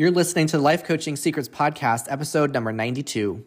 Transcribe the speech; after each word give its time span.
You're 0.00 0.10
listening 0.10 0.46
to 0.46 0.58
Life 0.58 0.84
Coaching 0.84 1.14
Secrets 1.14 1.46
Podcast, 1.46 2.06
episode 2.08 2.54
number 2.54 2.72
92. 2.72 3.44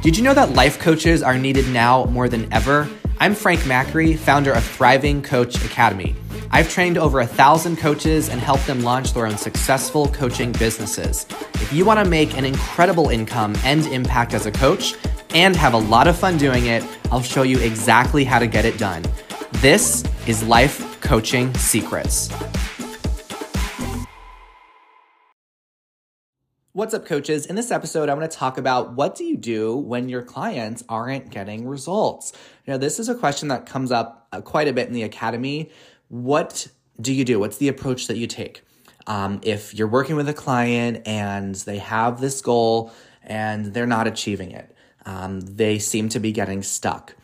Did 0.00 0.16
you 0.16 0.22
know 0.22 0.32
that 0.32 0.54
life 0.54 0.78
coaches 0.78 1.22
are 1.22 1.36
needed 1.36 1.68
now 1.68 2.06
more 2.06 2.26
than 2.26 2.50
ever? 2.54 2.88
I'm 3.20 3.34
Frank 3.34 3.60
Macri, 3.60 4.16
founder 4.16 4.52
of 4.52 4.64
Thriving 4.64 5.20
Coach 5.20 5.62
Academy. 5.62 6.16
I've 6.50 6.70
trained 6.70 6.96
over 6.96 7.20
a 7.20 7.26
thousand 7.26 7.76
coaches 7.76 8.30
and 8.30 8.40
helped 8.40 8.66
them 8.66 8.80
launch 8.80 9.12
their 9.12 9.26
own 9.26 9.36
successful 9.36 10.08
coaching 10.08 10.52
businesses. 10.52 11.26
If 11.56 11.70
you 11.74 11.84
want 11.84 12.02
to 12.02 12.08
make 12.08 12.34
an 12.38 12.46
incredible 12.46 13.10
income 13.10 13.54
and 13.62 13.84
impact 13.88 14.32
as 14.32 14.46
a 14.46 14.52
coach 14.52 14.94
and 15.34 15.54
have 15.56 15.74
a 15.74 15.78
lot 15.78 16.08
of 16.08 16.18
fun 16.18 16.38
doing 16.38 16.66
it, 16.66 16.84
I'll 17.10 17.22
show 17.22 17.42
you 17.42 17.58
exactly 17.58 18.24
how 18.24 18.38
to 18.38 18.46
get 18.46 18.64
it 18.64 18.78
done. 18.78 19.04
This 19.54 20.04
is 20.26 20.42
Life 20.42 21.00
Coaching 21.00 21.54
Secrets. 21.54 22.30
What's 26.72 26.94
up, 26.94 27.06
coaches? 27.06 27.46
In 27.46 27.56
this 27.56 27.72
episode, 27.72 28.08
I'm 28.08 28.18
going 28.18 28.30
to 28.30 28.36
talk 28.36 28.56
about 28.56 28.92
what 28.92 29.16
do 29.16 29.24
you 29.24 29.36
do 29.36 29.76
when 29.76 30.08
your 30.08 30.22
clients 30.22 30.84
aren't 30.88 31.28
getting 31.28 31.66
results. 31.66 32.32
Now, 32.68 32.76
this 32.76 33.00
is 33.00 33.08
a 33.08 33.16
question 33.16 33.48
that 33.48 33.66
comes 33.66 33.90
up 33.90 34.28
uh, 34.30 34.40
quite 34.42 34.68
a 34.68 34.72
bit 34.72 34.86
in 34.86 34.92
the 34.92 35.02
academy. 35.02 35.72
What 36.06 36.68
do 37.00 37.12
you 37.12 37.24
do? 37.24 37.40
What's 37.40 37.56
the 37.56 37.66
approach 37.66 38.06
that 38.06 38.16
you 38.16 38.28
take? 38.28 38.62
Um, 39.08 39.40
if 39.42 39.74
you're 39.74 39.88
working 39.88 40.14
with 40.14 40.28
a 40.28 40.34
client 40.34 41.02
and 41.04 41.56
they 41.56 41.78
have 41.78 42.20
this 42.20 42.40
goal 42.40 42.92
and 43.24 43.74
they're 43.74 43.86
not 43.86 44.06
achieving 44.06 44.52
it, 44.52 44.72
um, 45.08 45.40
they 45.40 45.78
seem 45.78 46.08
to 46.10 46.20
be 46.20 46.32
getting 46.32 46.62
stuck. 46.62 47.14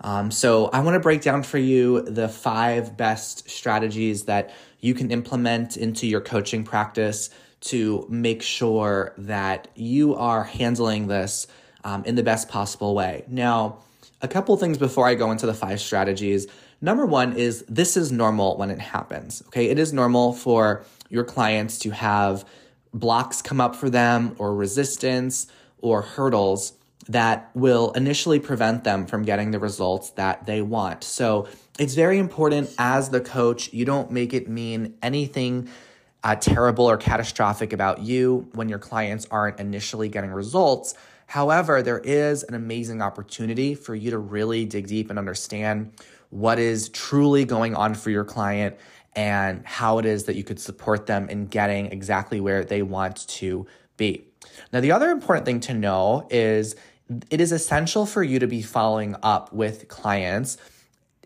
Um, 0.00 0.30
so, 0.30 0.66
I 0.66 0.80
want 0.80 0.94
to 0.94 1.00
break 1.00 1.22
down 1.22 1.42
for 1.42 1.58
you 1.58 2.02
the 2.02 2.28
five 2.28 2.96
best 2.96 3.48
strategies 3.48 4.24
that 4.24 4.52
you 4.80 4.92
can 4.94 5.10
implement 5.10 5.76
into 5.76 6.06
your 6.06 6.20
coaching 6.20 6.64
practice 6.64 7.30
to 7.60 8.06
make 8.10 8.42
sure 8.42 9.14
that 9.16 9.68
you 9.74 10.14
are 10.14 10.44
handling 10.44 11.06
this 11.06 11.46
um, 11.84 12.04
in 12.04 12.14
the 12.14 12.22
best 12.22 12.48
possible 12.48 12.94
way. 12.94 13.24
Now, 13.28 13.78
a 14.20 14.28
couple 14.28 14.56
things 14.56 14.78
before 14.78 15.06
I 15.06 15.14
go 15.14 15.30
into 15.30 15.46
the 15.46 15.54
five 15.54 15.80
strategies. 15.80 16.46
Number 16.80 17.06
one 17.06 17.34
is 17.34 17.64
this 17.68 17.96
is 17.96 18.12
normal 18.12 18.58
when 18.58 18.70
it 18.70 18.78
happens. 18.78 19.42
Okay, 19.48 19.66
it 19.66 19.78
is 19.78 19.92
normal 19.92 20.32
for 20.32 20.84
your 21.08 21.24
clients 21.24 21.78
to 21.80 21.90
have 21.90 22.44
blocks 22.92 23.40
come 23.40 23.60
up 23.60 23.74
for 23.76 23.88
them 23.88 24.34
or 24.38 24.54
resistance 24.54 25.46
or 25.78 26.02
hurdles 26.02 26.72
that 27.08 27.50
will 27.54 27.92
initially 27.92 28.38
prevent 28.38 28.84
them 28.84 29.06
from 29.06 29.22
getting 29.22 29.50
the 29.50 29.58
results 29.58 30.10
that 30.10 30.46
they 30.46 30.62
want. 30.62 31.04
So 31.04 31.48
it's 31.78 31.94
very 31.94 32.18
important 32.18 32.74
as 32.78 33.10
the 33.10 33.20
coach, 33.20 33.72
you 33.72 33.84
don't 33.84 34.10
make 34.10 34.32
it 34.32 34.48
mean 34.48 34.96
anything 35.02 35.68
uh, 36.22 36.34
terrible 36.36 36.86
or 36.86 36.96
catastrophic 36.96 37.72
about 37.72 38.00
you 38.00 38.48
when 38.54 38.68
your 38.68 38.78
clients 38.78 39.26
aren't 39.30 39.60
initially 39.60 40.08
getting 40.08 40.30
results. 40.30 40.94
However, 41.26 41.82
there 41.82 41.98
is 41.98 42.42
an 42.44 42.54
amazing 42.54 43.02
opportunity 43.02 43.74
for 43.74 43.94
you 43.94 44.10
to 44.10 44.18
really 44.18 44.64
dig 44.64 44.86
deep 44.86 45.10
and 45.10 45.18
understand 45.18 45.92
what 46.30 46.58
is 46.58 46.88
truly 46.88 47.44
going 47.44 47.74
on 47.74 47.94
for 47.94 48.10
your 48.10 48.24
client 48.24 48.76
and 49.14 49.64
how 49.66 49.98
it 49.98 50.06
is 50.06 50.24
that 50.24 50.36
you 50.36 50.42
could 50.44 50.58
support 50.58 51.06
them 51.06 51.28
in 51.28 51.46
getting 51.46 51.86
exactly 51.86 52.40
where 52.40 52.64
they 52.64 52.82
want 52.82 53.28
to 53.28 53.66
be. 53.96 54.26
Now, 54.72 54.80
the 54.80 54.92
other 54.92 55.10
important 55.10 55.46
thing 55.46 55.60
to 55.60 55.74
know 55.74 56.26
is 56.30 56.74
it 57.30 57.40
is 57.40 57.52
essential 57.52 58.06
for 58.06 58.22
you 58.22 58.38
to 58.38 58.46
be 58.46 58.62
following 58.62 59.16
up 59.22 59.52
with 59.52 59.88
clients 59.88 60.56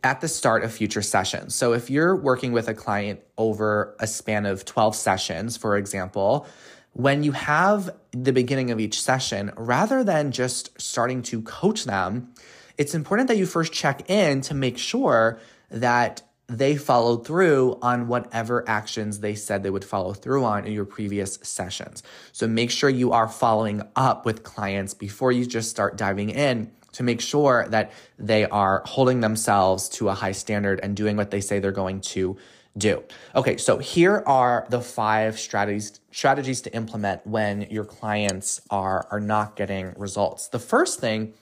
at 0.03 0.21
the 0.21 0.29
start 0.29 0.65
of 0.65 0.73
future 0.73 1.03
sessions. 1.03 1.55
So 1.55 1.73
if 1.73 1.91
you're 1.91 2.15
working 2.15 2.53
with 2.53 2.69
a 2.69 2.75
client 2.75 3.21
over 3.37 3.97
a 3.99 4.07
span 4.07 4.47
of 4.47 4.65
12 4.65 4.95
sessions, 4.95 5.57
for 5.57 5.77
example, 5.77 6.47
when 6.93 7.23
you 7.23 7.33
have 7.33 7.91
the 8.13 8.33
beginning 8.33 8.71
of 8.71 8.81
each 8.81 9.01
session, 9.01 9.53
rather 9.57 10.03
than 10.03 10.33
just 10.33 10.81
starting 10.81 11.23
to 11.23 11.43
coach 11.43 11.85
them, 11.85 12.33
it's 12.77 12.95
important 12.95 13.29
that 13.29 13.37
you 13.37 13.47
first 13.47 13.73
check 13.73 14.09
in 14.09 14.41
to 14.43 14.55
make 14.55 14.79
sure 14.79 15.41
that 15.71 16.23
they 16.49 16.77
followed 16.77 17.27
through 17.27 17.79
on 17.83 18.09
whatever 18.09 18.67
actions 18.67 19.21
they 19.21 19.35
said 19.35 19.63
they 19.63 19.71
would 19.71 19.85
follow 19.85 20.15
through 20.15 20.45
on 20.45 20.67
in 20.67 20.73
your 20.73 20.87
previous 20.87 21.39
sessions. 21.43 22.03
So 22.33 22.49
make 22.49 22.71
sure 22.71 22.89
you 22.89 23.13
are 23.13 23.29
following 23.29 23.83
up 23.95 24.25
with 24.25 24.43
clients 24.45 24.95
before 24.95 25.31
you 25.31 25.45
just 25.45 25.69
start 25.69 25.97
diving 25.97 26.31
in 26.31 26.71
to 26.93 27.03
make 27.03 27.21
sure 27.21 27.67
that 27.69 27.93
they 28.19 28.47
are 28.47 28.83
holding 28.87 29.21
themselves 29.21 29.91
to 29.91 30.09
a 30.09 30.15
high 30.15 30.33
standard 30.33 30.81
and 30.83 30.97
doing 30.97 31.17
what 31.17 31.31
they 31.31 31.41
say 31.41 31.59
they're 31.59 31.71
going 31.71 32.01
to 32.01 32.39
do. 32.79 33.03
Okay, 33.35 33.57
so 33.59 33.79
here 33.79 34.23
are 34.27 34.67
the 34.71 34.81
five 34.81 35.39
strategies 35.39 36.01
strategies 36.13 36.63
to 36.63 36.75
implement 36.75 37.27
when 37.27 37.63
your 37.63 37.85
clients 37.85 38.61
are 38.71 39.07
are 39.11 39.21
not 39.21 39.57
getting 39.57 39.93
results. 39.97 40.49
The 40.49 40.59
first 40.59 41.01
thing 41.01 41.35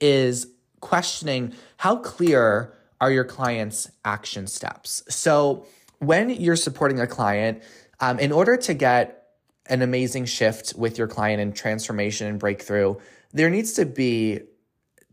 is 0.00 0.48
questioning 0.80 1.54
how 1.76 1.96
clear 1.96 2.77
are 3.00 3.10
your 3.10 3.24
clients' 3.24 3.90
action 4.04 4.46
steps. 4.46 5.02
So 5.08 5.66
when 5.98 6.30
you're 6.30 6.56
supporting 6.56 7.00
a 7.00 7.06
client, 7.06 7.62
um, 8.00 8.18
in 8.18 8.32
order 8.32 8.56
to 8.56 8.74
get 8.74 9.18
an 9.66 9.82
amazing 9.82 10.24
shift 10.24 10.74
with 10.76 10.98
your 10.98 11.06
client 11.06 11.40
and 11.40 11.54
transformation 11.54 12.26
and 12.26 12.38
breakthrough, 12.38 12.96
there 13.32 13.50
needs 13.50 13.72
to 13.74 13.84
be 13.84 14.40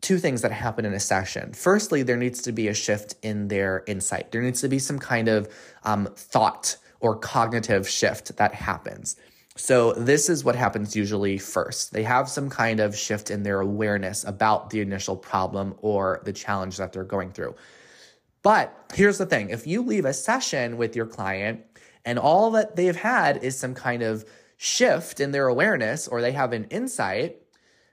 two 0.01 0.17
things 0.17 0.41
that 0.43 0.51
happen 0.51 0.85
in 0.85 0.93
a 0.93 0.99
session. 0.99 1.53
Firstly, 1.53 2.03
there 2.03 2.17
needs 2.17 2.41
to 2.43 2.51
be 2.51 2.67
a 2.67 2.73
shift 2.73 3.15
in 3.21 3.47
their 3.47 3.83
insight. 3.87 4.31
There 4.31 4.41
needs 4.41 4.61
to 4.61 4.69
be 4.69 4.79
some 4.79 4.99
kind 4.99 5.27
of 5.27 5.49
um, 5.83 6.07
thought 6.15 6.77
or 6.99 7.17
cognitive 7.17 7.89
shift 7.89 8.37
that 8.37 8.53
happens. 8.53 9.15
So, 9.57 9.93
this 9.93 10.29
is 10.29 10.43
what 10.43 10.55
happens 10.55 10.95
usually 10.95 11.37
first. 11.37 11.93
They 11.93 12.03
have 12.03 12.27
some 12.29 12.49
kind 12.49 12.81
of 12.81 12.95
shift 12.95 13.31
in 13.31 13.43
their 13.43 13.61
awareness 13.61 14.25
about 14.25 14.69
the 14.69 14.81
initial 14.81 15.15
problem 15.15 15.75
or 15.81 16.21
the 16.25 16.33
challenge 16.33 16.77
that 16.77 16.91
they're 16.91 17.05
going 17.05 17.31
through. 17.31 17.55
But 18.45 18.91
here's 18.93 19.17
the 19.17 19.25
thing 19.25 19.49
if 19.49 19.65
you 19.65 19.81
leave 19.81 20.05
a 20.05 20.13
session 20.13 20.77
with 20.77 20.95
your 20.95 21.07
client 21.07 21.61
and 22.05 22.19
all 22.19 22.51
that 22.51 22.75
they've 22.75 22.95
had 22.95 23.43
is 23.43 23.57
some 23.57 23.73
kind 23.73 24.03
of 24.03 24.23
shift 24.55 25.19
in 25.19 25.31
their 25.31 25.47
awareness 25.47 26.07
or 26.07 26.21
they 26.21 26.33
have 26.33 26.53
an 26.53 26.65
insight, 26.65 27.41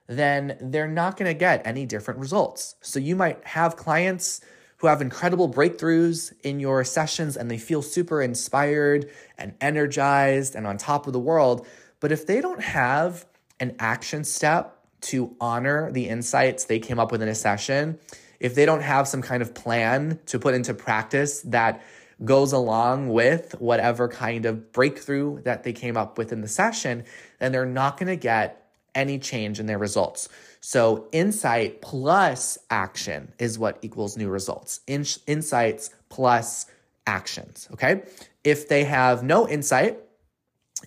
then 0.05 0.55
they're 0.61 0.87
not 0.87 1.17
going 1.17 1.27
to 1.27 1.33
get 1.33 1.65
any 1.65 1.87
different 1.87 2.19
results. 2.19 2.75
So 2.81 2.99
you 2.99 3.15
might 3.15 3.43
have 3.47 3.75
clients 3.75 4.41
who 4.77 4.85
have 4.85 5.01
incredible 5.01 5.49
breakthroughs 5.51 6.31
in 6.43 6.59
your 6.59 6.83
sessions 6.83 7.35
and 7.35 7.49
they 7.49 7.57
feel 7.57 7.81
super 7.81 8.21
inspired 8.21 9.09
and 9.39 9.55
energized 9.59 10.53
and 10.53 10.67
on 10.67 10.77
top 10.77 11.07
of 11.07 11.13
the 11.13 11.19
world. 11.19 11.65
But 11.99 12.11
if 12.11 12.27
they 12.27 12.41
don't 12.41 12.61
have 12.61 13.25
an 13.59 13.75
action 13.79 14.23
step 14.23 14.77
to 15.01 15.35
honor 15.41 15.91
the 15.91 16.07
insights 16.07 16.65
they 16.65 16.77
came 16.77 16.99
up 16.99 17.11
with 17.11 17.23
in 17.23 17.27
a 17.27 17.33
session, 17.33 17.97
if 18.43 18.55
they 18.55 18.65
don't 18.65 18.81
have 18.81 19.07
some 19.07 19.21
kind 19.21 19.41
of 19.41 19.53
plan 19.55 20.19
to 20.27 20.37
put 20.37 20.53
into 20.53 20.73
practice 20.73 21.41
that 21.43 21.81
goes 22.23 22.51
along 22.51 23.07
with 23.07 23.55
whatever 23.59 24.07
kind 24.09 24.45
of 24.45 24.71
breakthrough 24.73 25.41
that 25.43 25.63
they 25.63 25.71
came 25.71 25.95
up 25.95 26.17
with 26.17 26.33
in 26.33 26.41
the 26.41 26.47
session, 26.47 27.05
then 27.39 27.53
they're 27.53 27.65
not 27.65 27.97
going 27.97 28.07
to 28.07 28.17
get 28.17 28.69
any 28.93 29.17
change 29.17 29.59
in 29.59 29.65
their 29.65 29.77
results. 29.79 30.27
So, 30.59 31.07
insight 31.11 31.81
plus 31.81 32.57
action 32.69 33.33
is 33.39 33.57
what 33.57 33.79
equals 33.81 34.17
new 34.17 34.29
results. 34.29 34.81
In- 34.87 35.05
insights 35.25 35.89
plus 36.09 36.67
actions. 37.07 37.67
Okay. 37.73 38.03
If 38.43 38.67
they 38.67 38.83
have 38.83 39.23
no 39.23 39.47
insight, 39.47 39.99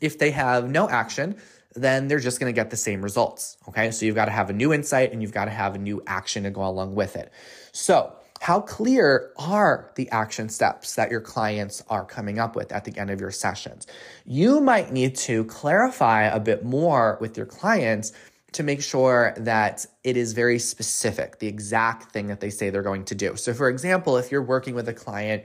if 0.00 0.18
they 0.18 0.30
have 0.30 0.70
no 0.70 0.88
action, 0.88 1.36
then 1.76 2.08
they're 2.08 2.18
just 2.18 2.40
going 2.40 2.52
to 2.52 2.58
get 2.58 2.70
the 2.70 2.76
same 2.76 3.02
results. 3.02 3.56
Okay. 3.68 3.90
So, 3.90 4.06
you've 4.06 4.14
got 4.14 4.26
to 4.26 4.32
have 4.32 4.50
a 4.50 4.52
new 4.52 4.72
insight 4.72 5.12
and 5.12 5.22
you've 5.22 5.32
got 5.32 5.44
to 5.44 5.50
have 5.50 5.74
a 5.74 5.78
new 5.78 6.02
action 6.06 6.42
to 6.44 6.50
go 6.50 6.66
along 6.66 6.94
with 6.94 7.16
it. 7.16 7.32
So, 7.72 8.12
how 8.40 8.60
clear 8.60 9.32
are 9.38 9.90
the 9.94 10.10
action 10.10 10.48
steps 10.48 10.94
that 10.96 11.10
your 11.10 11.20
clients 11.20 11.82
are 11.88 12.04
coming 12.04 12.38
up 12.38 12.54
with 12.54 12.72
at 12.72 12.84
the 12.84 12.96
end 12.98 13.10
of 13.10 13.20
your 13.20 13.30
sessions? 13.30 13.86
You 14.24 14.60
might 14.60 14.92
need 14.92 15.16
to 15.16 15.44
clarify 15.44 16.24
a 16.24 16.40
bit 16.40 16.64
more 16.64 17.18
with 17.20 17.36
your 17.36 17.46
clients 17.46 18.12
to 18.52 18.62
make 18.62 18.82
sure 18.82 19.34
that 19.38 19.84
it 20.02 20.16
is 20.16 20.32
very 20.32 20.58
specific, 20.58 21.38
the 21.38 21.46
exact 21.46 22.12
thing 22.12 22.28
that 22.28 22.40
they 22.40 22.50
say 22.50 22.70
they're 22.70 22.82
going 22.82 23.04
to 23.04 23.14
do. 23.14 23.36
So, 23.36 23.52
for 23.52 23.68
example, 23.68 24.16
if 24.16 24.30
you're 24.30 24.42
working 24.42 24.74
with 24.74 24.88
a 24.88 24.94
client 24.94 25.44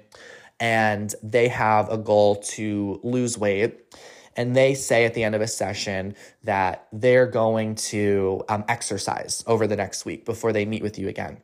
and 0.60 1.14
they 1.24 1.48
have 1.48 1.90
a 1.90 1.98
goal 1.98 2.36
to 2.36 3.00
lose 3.04 3.38
weight, 3.38 3.96
and 4.36 4.56
they 4.56 4.74
say 4.74 5.06
at 5.06 5.14
the 5.14 5.24
end 5.24 5.36
of 5.36 5.42
a 5.42 5.48
session 5.48 6.16
that 6.44 6.88
they're 6.94 7.28
going 7.28 7.76
to 7.76 8.44
um, 8.50 8.64
exercise 8.68 9.44
over 9.48 9.68
the 9.68 9.76
next 9.76 10.06
week 10.06 10.26
before 10.26 10.54
they 10.54 10.66
meet 10.66 10.82
with 10.82 10.98
you 10.98 11.08
again. 11.08 11.38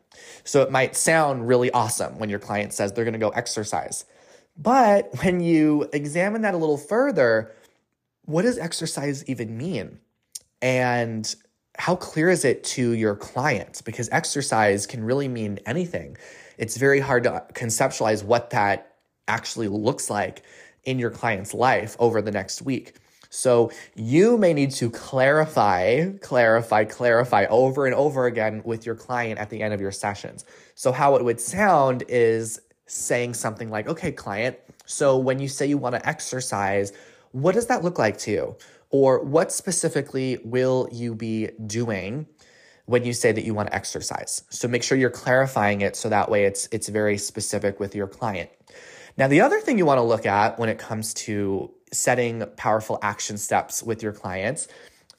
So 0.44 0.62
it 0.62 0.72
might 0.72 0.96
sound 0.96 1.48
really 1.48 1.72
awesome 1.72 2.18
when 2.18 2.30
your 2.30 2.40
client 2.40 2.74
says 2.74 2.94
they're 2.94 3.04
going 3.04 3.14
to 3.14 3.20
go 3.20 3.30
exercise. 3.30 4.06
But 4.58 5.10
when 5.24 5.40
you 5.40 5.90
examine 5.94 6.42
that 6.42 6.54
a 6.54 6.58
little 6.58 6.78
further, 6.78 7.54
what 8.26 8.42
does 8.44 8.58
exercise 8.58 9.24
even 9.30 9.58
mean? 9.58 10.00
And 10.62 11.34
how 11.78 11.96
clear 11.96 12.30
is 12.30 12.44
it 12.44 12.64
to 12.64 12.92
your 12.92 13.16
clients? 13.16 13.82
Because 13.82 14.10
exercise 14.12 14.88
can 14.88 15.04
really 15.04 15.28
mean 15.28 15.60
anything. 15.66 16.18
It's 16.58 16.78
very 16.78 17.00
hard 17.00 17.24
to 17.24 17.46
conceptualize 17.54 18.24
what 18.24 18.50
that 18.50 18.96
actually 19.28 19.68
looks 19.68 20.10
like 20.10 20.44
in 20.86 21.00
your 21.00 21.12
client's 21.12 21.54
life 21.54 21.96
over 22.00 22.22
the 22.22 22.32
next 22.32 22.62
week. 22.62 22.96
So 23.30 23.72
you 23.96 24.38
may 24.38 24.54
need 24.54 24.72
to 24.72 24.90
clarify, 24.90 26.12
clarify, 26.22 26.86
clarify 26.86 27.46
over 27.50 27.86
and 27.86 27.94
over 27.94 28.26
again 28.26 28.62
with 28.64 28.86
your 28.86 28.96
client 28.96 29.40
at 29.40 29.50
the 29.50 29.62
end 29.62 29.74
of 29.74 29.82
your 29.82 29.92
sessions. 29.92 30.46
So, 30.76 30.92
how 30.92 31.16
it 31.16 31.26
would 31.26 31.42
sound 31.42 32.04
is 32.08 32.62
saying 32.86 33.34
something 33.34 33.70
like, 33.70 33.88
okay, 33.88 34.12
client, 34.12 34.58
so 34.86 35.18
when 35.18 35.40
you 35.40 35.50
say 35.50 35.66
you 35.66 35.78
want 35.78 35.96
to 35.96 36.08
exercise, 36.08 36.94
what 37.32 37.54
does 37.54 37.68
that 37.68 37.84
look 37.84 38.00
like 38.00 38.18
to 38.20 38.32
you? 38.32 38.56
Or 38.90 39.24
what 39.24 39.52
specifically 39.52 40.40
will 40.46 40.88
you 40.92 41.14
be 41.14 41.50
doing 41.68 42.26
when 42.86 43.04
you 43.04 43.12
say 43.12 43.34
that 43.34 43.44
you 43.44 43.54
want 43.54 43.68
to 43.68 43.76
exercise? 43.76 44.44
So 44.50 44.70
make 44.70 44.82
sure 44.82 44.98
you're 44.98 45.10
clarifying 45.10 45.82
it 45.82 45.98
so 45.98 46.08
that 46.08 46.32
way 46.32 46.46
it's 46.46 46.70
it's 46.72 46.88
very 46.88 47.18
specific 47.18 47.82
with 47.82 47.94
your 47.94 48.08
client. 48.08 48.50
Now, 49.18 49.28
the 49.28 49.42
other 49.42 49.60
thing 49.60 49.78
you 49.78 49.86
want 49.86 49.98
to 49.98 50.04
look 50.04 50.26
at 50.26 50.60
when 50.60 50.70
it 50.70 50.78
comes 50.78 51.14
to 51.16 51.72
setting 51.92 52.46
powerful 52.56 53.00
action 53.02 53.38
steps 53.38 53.82
with 53.82 54.04
your 54.04 54.14
clients 54.14 54.68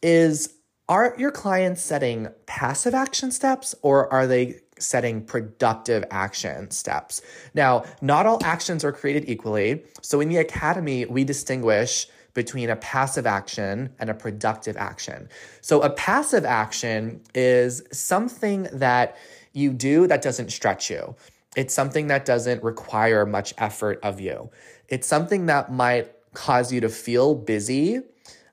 is 0.03 0.55
are 0.89 1.15
your 1.19 1.33
clients 1.33 1.83
setting 1.83 2.29
passive 2.47 2.95
action 2.95 3.31
steps 3.31 3.75
or 3.83 4.11
are 4.12 4.27
they 4.27 4.61
setting 4.79 5.23
productive 5.25 6.05
action 6.11 6.71
steps? 6.71 7.21
Now, 7.53 7.85
not 8.00 8.25
all 8.25 8.43
actions 8.45 8.85
are 8.85 8.93
created 8.93 9.29
equally. 9.29 9.83
So 10.00 10.21
in 10.21 10.29
the 10.29 10.37
academy, 10.37 11.05
we 11.05 11.25
distinguish 11.25 12.06
between 12.35 12.71
a 12.71 12.77
passive 12.77 13.27
action 13.27 13.93
and 13.99 14.09
a 14.09 14.15
productive 14.15 14.77
action. 14.77 15.29
So 15.61 15.83
a 15.83 15.91
passive 15.91 16.45
action 16.45 17.21
is 17.35 17.83
something 17.93 18.69
that 18.73 19.17
you 19.53 19.73
do 19.73 20.06
that 20.06 20.23
doesn't 20.23 20.53
stretch 20.53 20.89
you. 20.89 21.17
It's 21.58 21.75
something 21.75 22.06
that 22.06 22.25
doesn't 22.25 22.62
require 22.62 23.26
much 23.26 23.52
effort 23.58 23.99
of 24.05 24.20
you. 24.20 24.49
It's 24.88 25.08
something 25.08 25.46
that 25.46 25.72
might 25.72 26.12
cause 26.32 26.72
you 26.72 26.81
to 26.82 26.88
feel 26.88 27.34
busy, 27.34 27.99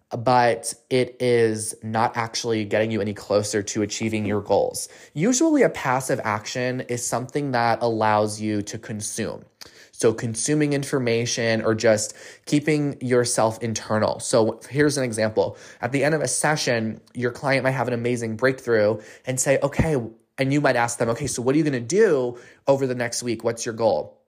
but 0.09 0.73
it 0.89 1.15
is 1.19 1.75
not 1.83 2.17
actually 2.17 2.65
getting 2.65 2.89
you 2.89 3.01
any 3.01 3.13
closer 3.13 3.61
to 3.61 3.83
achieving 3.83 4.25
your 4.25 4.41
goals. 4.41 4.89
Usually, 5.13 5.61
a 5.61 5.69
passive 5.69 6.19
action 6.23 6.81
is 6.81 7.05
something 7.05 7.51
that 7.51 7.77
allows 7.83 8.41
you 8.41 8.63
to 8.63 8.79
consume. 8.79 9.45
So, 9.91 10.11
consuming 10.11 10.73
information 10.73 11.61
or 11.61 11.75
just 11.75 12.15
keeping 12.47 12.99
yourself 13.01 13.61
internal. 13.61 14.19
So, 14.19 14.59
here's 14.67 14.97
an 14.97 15.03
example. 15.03 15.57
At 15.79 15.91
the 15.91 16.03
end 16.03 16.15
of 16.15 16.21
a 16.21 16.27
session, 16.27 17.01
your 17.13 17.29
client 17.29 17.65
might 17.65 17.71
have 17.71 17.87
an 17.87 17.93
amazing 17.93 18.35
breakthrough 18.35 18.99
and 19.27 19.39
say, 19.39 19.59
okay, 19.61 19.95
and 20.37 20.51
you 20.51 20.61
might 20.61 20.75
ask 20.75 20.97
them, 20.97 21.09
okay, 21.09 21.27
so 21.27 21.41
what 21.41 21.55
are 21.55 21.57
you 21.57 21.63
going 21.63 21.73
to 21.73 21.79
do 21.79 22.37
over 22.67 22.87
the 22.87 22.95
next 22.95 23.23
week? 23.23 23.43
What's 23.43 23.65
your 23.65 23.75
goal? 23.75 24.21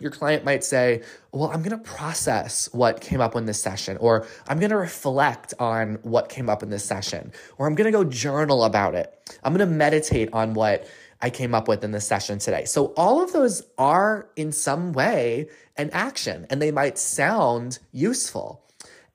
Your 0.00 0.12
client 0.12 0.44
might 0.44 0.62
say, 0.62 1.02
Well, 1.32 1.50
I'm 1.50 1.60
going 1.62 1.76
to 1.76 1.84
process 1.84 2.68
what 2.72 3.00
came 3.00 3.20
up 3.20 3.34
in 3.34 3.46
this 3.46 3.60
session, 3.60 3.96
or 3.96 4.28
I'm 4.46 4.60
going 4.60 4.70
to 4.70 4.76
reflect 4.76 5.54
on 5.58 5.98
what 6.02 6.28
came 6.28 6.48
up 6.48 6.62
in 6.62 6.70
this 6.70 6.84
session, 6.84 7.32
or 7.56 7.66
I'm 7.66 7.74
going 7.74 7.86
to 7.86 7.90
go 7.90 8.04
journal 8.04 8.62
about 8.62 8.94
it. 8.94 9.12
I'm 9.42 9.52
going 9.52 9.68
to 9.68 9.74
meditate 9.74 10.28
on 10.32 10.54
what 10.54 10.86
I 11.20 11.30
came 11.30 11.52
up 11.52 11.66
with 11.66 11.82
in 11.82 11.90
this 11.90 12.06
session 12.06 12.38
today. 12.38 12.64
So, 12.64 12.92
all 12.96 13.20
of 13.20 13.32
those 13.32 13.62
are 13.76 14.28
in 14.36 14.52
some 14.52 14.92
way 14.92 15.48
an 15.76 15.90
action, 15.92 16.46
and 16.48 16.62
they 16.62 16.70
might 16.70 16.96
sound 16.96 17.80
useful. 17.90 18.64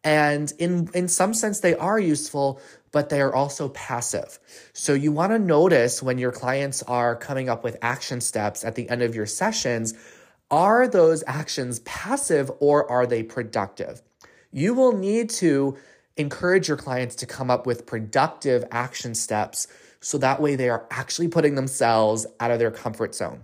And 0.03 0.51
in, 0.59 0.89
in 0.93 1.07
some 1.07 1.33
sense, 1.33 1.61
they 1.61 1.75
are 1.75 1.97
useful, 1.97 2.59
but 2.93 3.09
they 3.09 3.19
are 3.19 3.35
also 3.35 3.67
passive. 3.69 4.39
So 4.71 4.93
you 4.93 5.11
want 5.11 5.33
to 5.33 5.39
notice 5.39 6.01
when 6.01 6.17
your 6.17 6.31
clients 6.31 6.81
are 6.83 7.15
coming 7.17 7.49
up 7.49 7.63
with 7.63 7.75
action 7.81 8.21
steps 8.21 8.63
at 8.63 8.75
the 8.75 8.89
end 8.89 9.01
of 9.01 9.13
your 9.13 9.25
sessions, 9.25 9.95
are 10.49 10.87
those 10.87 11.23
actions 11.27 11.79
passive 11.79 12.49
or 12.59 12.89
are 12.89 13.05
they 13.05 13.23
productive? 13.23 14.01
You 14.51 14.75
will 14.75 14.95
need 14.95 15.31
to 15.31 15.75
encourage 16.15 16.67
your 16.67 16.77
clients 16.77 17.15
to 17.15 17.25
come 17.25 17.49
up 17.49 17.65
with 17.65 17.87
productive 17.87 18.63
action 18.71 19.15
steps 19.15 19.67
so 19.99 20.19
that 20.19 20.39
way 20.39 20.55
they 20.55 20.69
are 20.69 20.85
actually 20.91 21.27
putting 21.27 21.55
themselves 21.55 22.27
out 22.39 22.51
of 22.51 22.59
their 22.59 22.69
comfort 22.69 23.15
zone. 23.15 23.43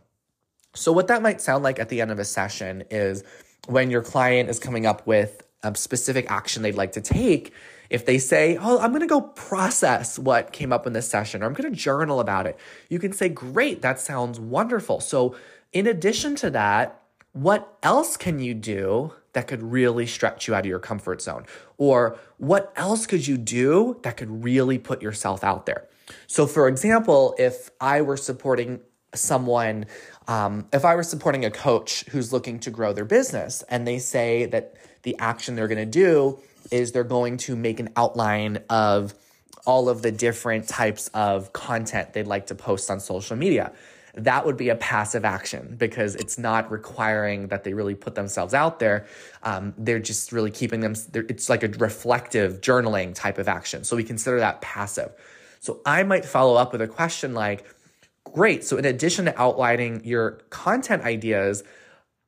So, 0.76 0.92
what 0.92 1.08
that 1.08 1.24
might 1.24 1.42
sound 1.42 1.64
like 1.64 1.80
at 1.80 1.90
the 1.90 2.00
end 2.00 2.12
of 2.12 2.20
a 2.20 2.26
session 2.26 2.84
is 2.92 3.24
when 3.68 3.90
your 3.90 4.04
client 4.04 4.50
is 4.50 4.60
coming 4.60 4.86
up 4.86 5.08
with 5.08 5.42
a 5.64 5.76
specific 5.76 6.30
action 6.30 6.62
they'd 6.62 6.76
like 6.76 6.92
to 6.92 7.02
take, 7.02 7.54
if 7.90 8.06
they 8.06 8.18
say, 8.18 8.58
Oh, 8.60 8.80
I'm 8.80 8.92
going 8.92 9.02
to 9.02 9.08
go 9.08 9.22
process 9.22 10.20
what 10.20 10.52
came 10.52 10.72
up 10.72 10.86
in 10.86 10.94
this 10.94 11.08
session, 11.08 11.44
or 11.44 11.46
I'm 11.46 11.54
going 11.54 11.72
to 11.72 11.76
journal 11.76 12.20
about 12.20 12.48
it, 12.48 12.58
you 12.90 13.00
can 13.00 13.14
say, 13.14 13.30
Great, 13.30 13.82
that 13.82 14.00
sounds 14.00 14.40
wonderful. 14.40 15.00
So, 15.00 15.36
in 15.72 15.86
addition 15.86 16.36
to 16.38 16.50
that, 16.52 17.02
what 17.34 17.78
else 17.84 18.18
can 18.18 18.40
you 18.40 18.54
do 18.54 19.14
that 19.34 19.48
could 19.48 19.62
really 19.62 20.08
stretch 20.08 20.48
you 20.48 20.56
out 20.56 20.62
of 20.62 20.66
your 20.66 20.80
comfort 20.80 21.22
zone? 21.22 21.46
Or 21.78 22.18
what 22.38 22.74
else 22.76 23.06
could 23.06 23.28
you 23.28 23.38
do 23.38 24.00
that 24.04 24.18
could 24.18 24.44
really 24.44 24.80
put 24.80 25.02
yourself 25.02 25.44
out 25.44 25.66
there? 25.66 25.88
So, 26.28 26.48
for 26.48 26.68
example, 26.68 27.36
if 27.38 27.70
I 27.80 28.02
were 28.02 28.18
supporting 28.18 28.80
someone, 29.14 29.86
um, 30.28 30.68
if 30.74 30.86
I 30.86 30.96
were 30.96 31.04
supporting 31.04 31.46
a 31.46 31.52
coach 31.52 32.06
who's 32.10 32.34
looking 32.34 32.60
to 32.60 32.72
grow 32.72 32.94
their 32.94 33.06
business 33.06 33.64
and 33.70 33.88
they 33.88 34.00
say 34.00 34.46
that 34.48 34.76
the 35.04 35.16
action 35.20 35.56
they're 35.56 35.68
going 35.68 35.78
to 35.78 35.86
do 35.86 36.40
is 36.72 36.92
they're 36.92 37.04
going 37.04 37.38
to 37.38 37.56
make 37.56 37.80
an 37.80 37.90
outline 37.96 38.64
of 38.70 39.14
all 39.66 39.90
of 39.90 40.02
the 40.02 40.12
different 40.12 40.68
types 40.68 41.10
of 41.14 41.54
content 41.54 42.14
they'd 42.14 42.28
like 42.28 42.48
to 42.48 42.56
post 42.56 42.90
on 42.90 43.00
social 43.00 43.36
media. 43.36 43.72
That 44.16 44.46
would 44.46 44.58
be 44.58 44.70
a 44.70 44.76
passive 44.76 45.24
action 45.24 45.76
because 45.78 46.16
it's 46.16 46.38
not 46.38 46.72
requiring 46.72 47.48
that 47.50 47.64
they 47.64 47.74
really 47.74 47.96
put 47.96 48.16
themselves 48.16 48.54
out 48.54 48.80
there. 48.80 49.06
Um, 49.44 49.74
they're 49.78 50.00
just 50.00 50.32
really 50.32 50.52
keeping 50.52 50.80
them, 50.80 50.96
it's 51.14 51.50
like 51.50 51.64
a 51.64 51.68
reflective 51.68 52.62
journaling 52.62 53.14
type 53.14 53.38
of 53.38 53.48
action. 53.48 53.84
So 53.84 53.96
we 53.96 54.04
consider 54.04 54.40
that 54.40 54.62
passive. 54.62 55.12
So 55.60 55.82
I 55.86 56.04
might 56.04 56.26
follow 56.26 56.56
up 56.56 56.72
with 56.72 56.82
a 56.82 56.88
question 56.88 57.34
like, 57.34 57.66
Great. 58.34 58.64
So, 58.64 58.78
in 58.78 58.86
addition 58.86 59.26
to 59.26 59.42
outlining 59.42 60.04
your 60.06 60.40
content 60.50 61.04
ideas, 61.04 61.64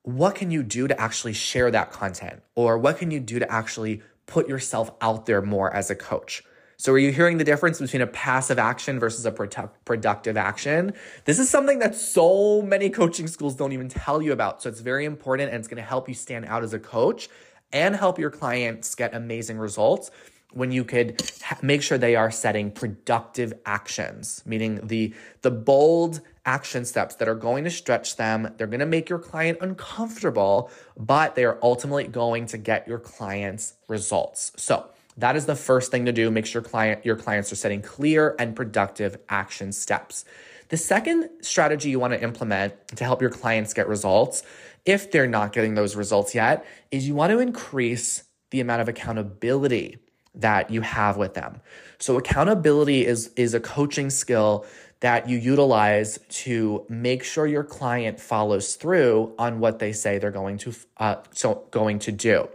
what 0.03 0.35
can 0.35 0.49
you 0.49 0.63
do 0.63 0.87
to 0.87 0.99
actually 0.99 1.33
share 1.33 1.69
that 1.71 1.91
content? 1.91 2.41
Or 2.55 2.77
what 2.77 2.97
can 2.97 3.11
you 3.11 3.19
do 3.19 3.39
to 3.39 3.51
actually 3.51 4.01
put 4.25 4.47
yourself 4.47 4.91
out 5.01 5.25
there 5.25 5.41
more 5.41 5.73
as 5.73 5.89
a 5.89 5.95
coach? 5.95 6.43
So, 6.77 6.93
are 6.93 6.97
you 6.97 7.11
hearing 7.11 7.37
the 7.37 7.43
difference 7.43 7.79
between 7.79 8.01
a 8.01 8.07
passive 8.07 8.57
action 8.57 8.99
versus 8.99 9.25
a 9.27 9.31
productive 9.31 10.35
action? 10.35 10.93
This 11.25 11.37
is 11.37 11.47
something 11.47 11.77
that 11.77 11.93
so 11.93 12.63
many 12.63 12.89
coaching 12.89 13.27
schools 13.27 13.55
don't 13.55 13.71
even 13.71 13.87
tell 13.87 14.19
you 14.19 14.31
about. 14.31 14.63
So, 14.63 14.69
it's 14.69 14.79
very 14.79 15.05
important 15.05 15.51
and 15.51 15.59
it's 15.59 15.67
to 15.77 15.87
help 15.87 16.09
you 16.09 16.15
stand 16.15 16.45
out 16.45 16.63
as 16.63 16.73
a 16.73 16.79
coach 16.79 17.29
and 17.71 17.95
help 17.95 18.17
your 18.17 18.31
clients 18.31 18.95
get 18.95 19.13
amazing 19.13 19.59
results 19.59 20.09
when 20.53 20.71
you 20.71 20.83
could 20.83 21.21
ha- 21.43 21.57
make 21.61 21.81
sure 21.81 21.97
they 21.97 22.15
are 22.15 22.31
setting 22.31 22.71
productive 22.71 23.53
actions, 23.65 24.41
meaning 24.45 24.79
the 24.83 25.13
the 25.41 25.51
bold 25.51 26.21
action 26.45 26.85
steps 26.85 27.15
that 27.15 27.27
are 27.27 27.35
going 27.35 27.63
to 27.63 27.69
stretch 27.69 28.17
them, 28.17 28.53
they're 28.57 28.67
going 28.67 28.79
to 28.79 28.85
make 28.85 29.09
your 29.09 29.19
client 29.19 29.57
uncomfortable, 29.61 30.71
but 30.97 31.35
they 31.35 31.45
are 31.45 31.59
ultimately 31.61 32.07
going 32.07 32.45
to 32.47 32.57
get 32.57 32.87
your 32.87 32.99
clients 32.99 33.75
results. 33.87 34.51
So, 34.57 34.89
that 35.17 35.35
is 35.35 35.45
the 35.45 35.55
first 35.55 35.91
thing 35.91 36.05
to 36.05 36.11
do. 36.11 36.31
Make 36.31 36.45
sure 36.45 36.61
client 36.61 37.05
your 37.05 37.17
clients 37.17 37.51
are 37.51 37.57
setting 37.57 37.81
clear 37.81 38.35
and 38.39 38.55
productive 38.55 39.17
action 39.29 39.71
steps. 39.71 40.25
The 40.69 40.77
second 40.77 41.29
strategy 41.41 41.89
you 41.89 41.99
want 41.99 42.13
to 42.13 42.23
implement 42.23 42.87
to 42.95 43.03
help 43.03 43.21
your 43.21 43.29
clients 43.29 43.73
get 43.73 43.89
results, 43.89 44.41
if 44.85 45.11
they're 45.11 45.27
not 45.27 45.51
getting 45.51 45.75
those 45.75 45.97
results 45.97 46.33
yet, 46.33 46.65
is 46.91 47.07
you 47.07 47.13
want 47.13 47.31
to 47.31 47.39
increase 47.39 48.23
the 48.51 48.61
amount 48.61 48.81
of 48.81 48.87
accountability 48.87 49.97
that 50.35 50.69
you 50.69 50.81
have 50.81 51.17
with 51.17 51.33
them. 51.33 51.61
So 51.99 52.17
accountability 52.17 53.05
is 53.05 53.31
is 53.35 53.53
a 53.53 53.59
coaching 53.59 54.09
skill 54.09 54.65
that 55.01 55.27
you 55.27 55.37
utilize 55.37 56.19
to 56.29 56.85
make 56.87 57.23
sure 57.23 57.47
your 57.47 57.63
client 57.63 58.19
follows 58.19 58.75
through 58.75 59.33
on 59.37 59.59
what 59.59 59.79
they 59.79 59.91
say 59.91 60.19
they're 60.19 60.31
going 60.31 60.57
to 60.59 60.73
uh, 60.97 61.15
so 61.31 61.65
going 61.71 61.99
to 61.99 62.11
do. 62.11 62.47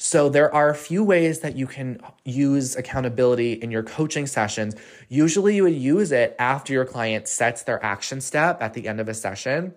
So 0.00 0.28
there 0.28 0.54
are 0.54 0.68
a 0.70 0.76
few 0.76 1.02
ways 1.02 1.40
that 1.40 1.56
you 1.56 1.66
can 1.66 2.00
use 2.24 2.76
accountability 2.76 3.54
in 3.54 3.72
your 3.72 3.82
coaching 3.82 4.28
sessions. 4.28 4.76
Usually 5.08 5.56
you 5.56 5.64
would 5.64 5.74
use 5.74 6.12
it 6.12 6.36
after 6.38 6.72
your 6.72 6.84
client 6.84 7.26
sets 7.26 7.64
their 7.64 7.84
action 7.84 8.20
step 8.20 8.62
at 8.62 8.74
the 8.74 8.86
end 8.86 9.00
of 9.00 9.08
a 9.08 9.14
session. 9.14 9.74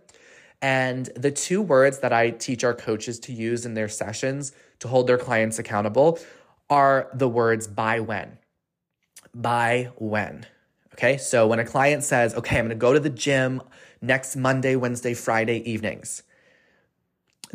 And 0.62 1.08
the 1.16 1.32
two 1.32 1.60
words 1.60 2.00
that 2.00 2.14
I 2.14 2.30
teach 2.30 2.64
our 2.64 2.76
coaches 2.76 3.20
to 3.22 3.34
use 3.34 3.66
in 3.66 3.74
their 3.74 3.90
sessions 3.90 4.52
to 4.80 4.88
hold 4.88 5.08
their 5.08 5.18
clients 5.18 5.58
accountable 5.58 6.20
are 6.72 7.10
the 7.14 7.28
words 7.28 7.68
by 7.68 8.00
when. 8.00 8.40
By 9.36 9.92
when. 9.98 10.48
Okay, 10.94 11.18
so 11.18 11.46
when 11.48 11.60
a 11.60 11.66
client 11.66 12.04
says, 12.04 12.34
okay, 12.34 12.58
I'm 12.58 12.66
gonna 12.66 12.76
go 12.76 12.94
to 12.94 13.00
the 13.00 13.10
gym 13.10 13.62
next 14.02 14.36
Monday, 14.36 14.76
Wednesday, 14.76 15.14
Friday 15.14 15.70
evenings, 15.70 16.24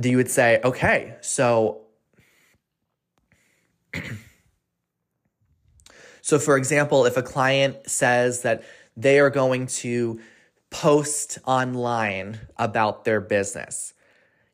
you 0.00 0.16
would 0.16 0.30
say, 0.30 0.60
okay, 0.62 1.16
so 1.20 1.80
So, 6.26 6.40
for 6.40 6.56
example, 6.56 7.06
if 7.06 7.16
a 7.16 7.22
client 7.22 7.88
says 7.88 8.42
that 8.42 8.64
they 8.96 9.20
are 9.20 9.30
going 9.30 9.68
to 9.68 10.18
post 10.70 11.38
online 11.46 12.40
about 12.56 13.04
their 13.04 13.20
business, 13.20 13.94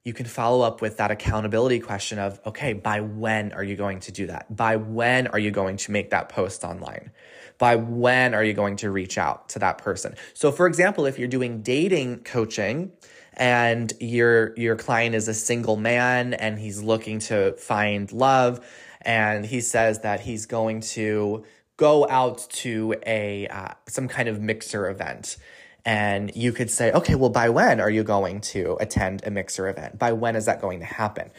you 0.04 0.12
can 0.12 0.26
follow 0.26 0.64
up 0.64 0.80
with 0.80 0.96
that 0.96 1.10
accountability 1.10 1.78
question 1.78 2.18
of, 2.18 2.40
okay, 2.44 2.72
by 2.72 3.00
when 3.00 3.52
are 3.52 3.62
you 3.62 3.76
going 3.76 4.00
to 4.00 4.12
do 4.12 4.26
that? 4.26 4.54
By 4.54 4.76
when 4.76 5.28
are 5.28 5.38
you 5.38 5.52
going 5.52 5.76
to 5.78 5.92
make 5.92 6.10
that 6.10 6.28
post 6.28 6.64
online? 6.64 7.12
By 7.58 7.76
when 7.76 8.34
are 8.34 8.42
you 8.42 8.52
going 8.52 8.76
to 8.76 8.90
reach 8.90 9.16
out 9.16 9.50
to 9.50 9.60
that 9.60 9.78
person? 9.78 10.16
So, 10.34 10.50
for 10.50 10.66
example, 10.66 11.06
if 11.06 11.18
you're 11.18 11.28
doing 11.28 11.62
dating 11.62 12.24
coaching 12.24 12.92
and 13.34 13.92
your 14.00 14.54
your 14.56 14.74
client 14.74 15.14
is 15.14 15.28
a 15.28 15.34
single 15.34 15.76
man 15.76 16.34
and 16.34 16.58
he's 16.58 16.82
looking 16.82 17.20
to 17.20 17.52
find 17.52 18.10
love, 18.10 18.66
and 19.02 19.46
he 19.46 19.60
says 19.60 20.00
that 20.00 20.20
he's 20.20 20.46
going 20.46 20.80
to 20.80 21.44
go 21.76 22.08
out 22.08 22.46
to 22.50 22.96
a 23.06 23.46
uh, 23.46 23.68
some 23.86 24.08
kind 24.08 24.28
of 24.28 24.40
mixer 24.40 24.90
event 24.90 25.36
and 25.84 26.34
you 26.36 26.52
could 26.52 26.70
say, 26.70 26.92
okay, 26.92 27.14
well, 27.14 27.30
by 27.30 27.48
when 27.48 27.80
are 27.80 27.90
you 27.90 28.04
going 28.04 28.40
to 28.40 28.76
attend 28.80 29.22
a 29.26 29.30
mixer 29.30 29.68
event? 29.68 29.98
By 29.98 30.12
when 30.12 30.36
is 30.36 30.46
that 30.46 30.60
going 30.60 30.78
to 30.80 30.84
happen? 30.84 31.30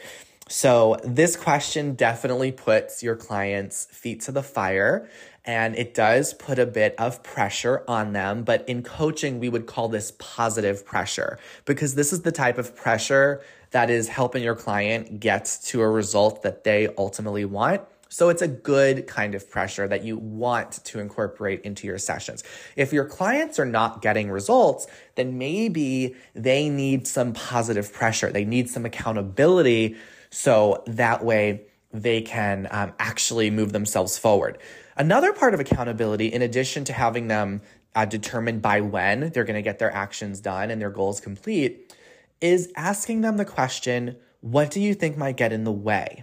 So, 0.46 0.98
this 1.02 1.36
question 1.36 1.94
definitely 1.94 2.52
puts 2.52 3.02
your 3.02 3.16
client's 3.16 3.86
feet 3.86 4.20
to 4.22 4.32
the 4.32 4.42
fire 4.42 5.08
and 5.46 5.74
it 5.76 5.94
does 5.94 6.34
put 6.34 6.58
a 6.58 6.66
bit 6.66 6.94
of 6.98 7.22
pressure 7.22 7.82
on 7.88 8.12
them. 8.12 8.44
But 8.44 8.68
in 8.68 8.82
coaching, 8.82 9.40
we 9.40 9.48
would 9.48 9.66
call 9.66 9.88
this 9.88 10.12
positive 10.18 10.84
pressure 10.84 11.38
because 11.64 11.94
this 11.94 12.12
is 12.12 12.22
the 12.22 12.32
type 12.32 12.58
of 12.58 12.76
pressure 12.76 13.42
that 13.70 13.90
is 13.90 14.08
helping 14.08 14.42
your 14.42 14.54
client 14.54 15.18
get 15.18 15.58
to 15.64 15.80
a 15.80 15.88
result 15.88 16.42
that 16.42 16.64
they 16.64 16.88
ultimately 16.96 17.44
want 17.44 17.82
so 18.14 18.28
it's 18.28 18.42
a 18.42 18.46
good 18.46 19.08
kind 19.08 19.34
of 19.34 19.50
pressure 19.50 19.88
that 19.88 20.04
you 20.04 20.16
want 20.16 20.70
to 20.84 21.00
incorporate 21.00 21.62
into 21.62 21.84
your 21.88 21.98
sessions. 21.98 22.44
If 22.76 22.92
your 22.92 23.06
clients 23.06 23.58
are 23.58 23.66
not 23.66 24.02
getting 24.02 24.30
results, 24.30 24.86
then 25.16 25.36
maybe 25.36 26.14
they 26.32 26.68
need 26.68 27.08
some 27.08 27.32
positive 27.32 27.92
pressure. 27.92 28.30
They 28.30 28.44
need 28.44 28.70
some 28.70 28.86
accountability. 28.86 29.96
So 30.30 30.84
that 30.86 31.24
way 31.24 31.62
they 31.92 32.22
can 32.22 32.68
um, 32.70 32.92
actually 33.00 33.50
move 33.50 33.72
themselves 33.72 34.16
forward. 34.16 34.58
Another 34.96 35.32
part 35.32 35.52
of 35.52 35.58
accountability, 35.58 36.28
in 36.28 36.40
addition 36.40 36.84
to 36.84 36.92
having 36.92 37.26
them 37.26 37.62
uh, 37.96 38.04
determine 38.04 38.60
by 38.60 38.80
when 38.80 39.30
they're 39.30 39.42
going 39.42 39.56
to 39.56 39.62
get 39.62 39.80
their 39.80 39.92
actions 39.92 40.40
done 40.40 40.70
and 40.70 40.80
their 40.80 40.90
goals 40.90 41.18
complete, 41.18 41.92
is 42.40 42.70
asking 42.76 43.22
them 43.22 43.38
the 43.38 43.44
question, 43.44 44.14
what 44.40 44.70
do 44.70 44.80
you 44.80 44.94
think 44.94 45.16
might 45.16 45.36
get 45.36 45.52
in 45.52 45.64
the 45.64 45.72
way? 45.72 46.22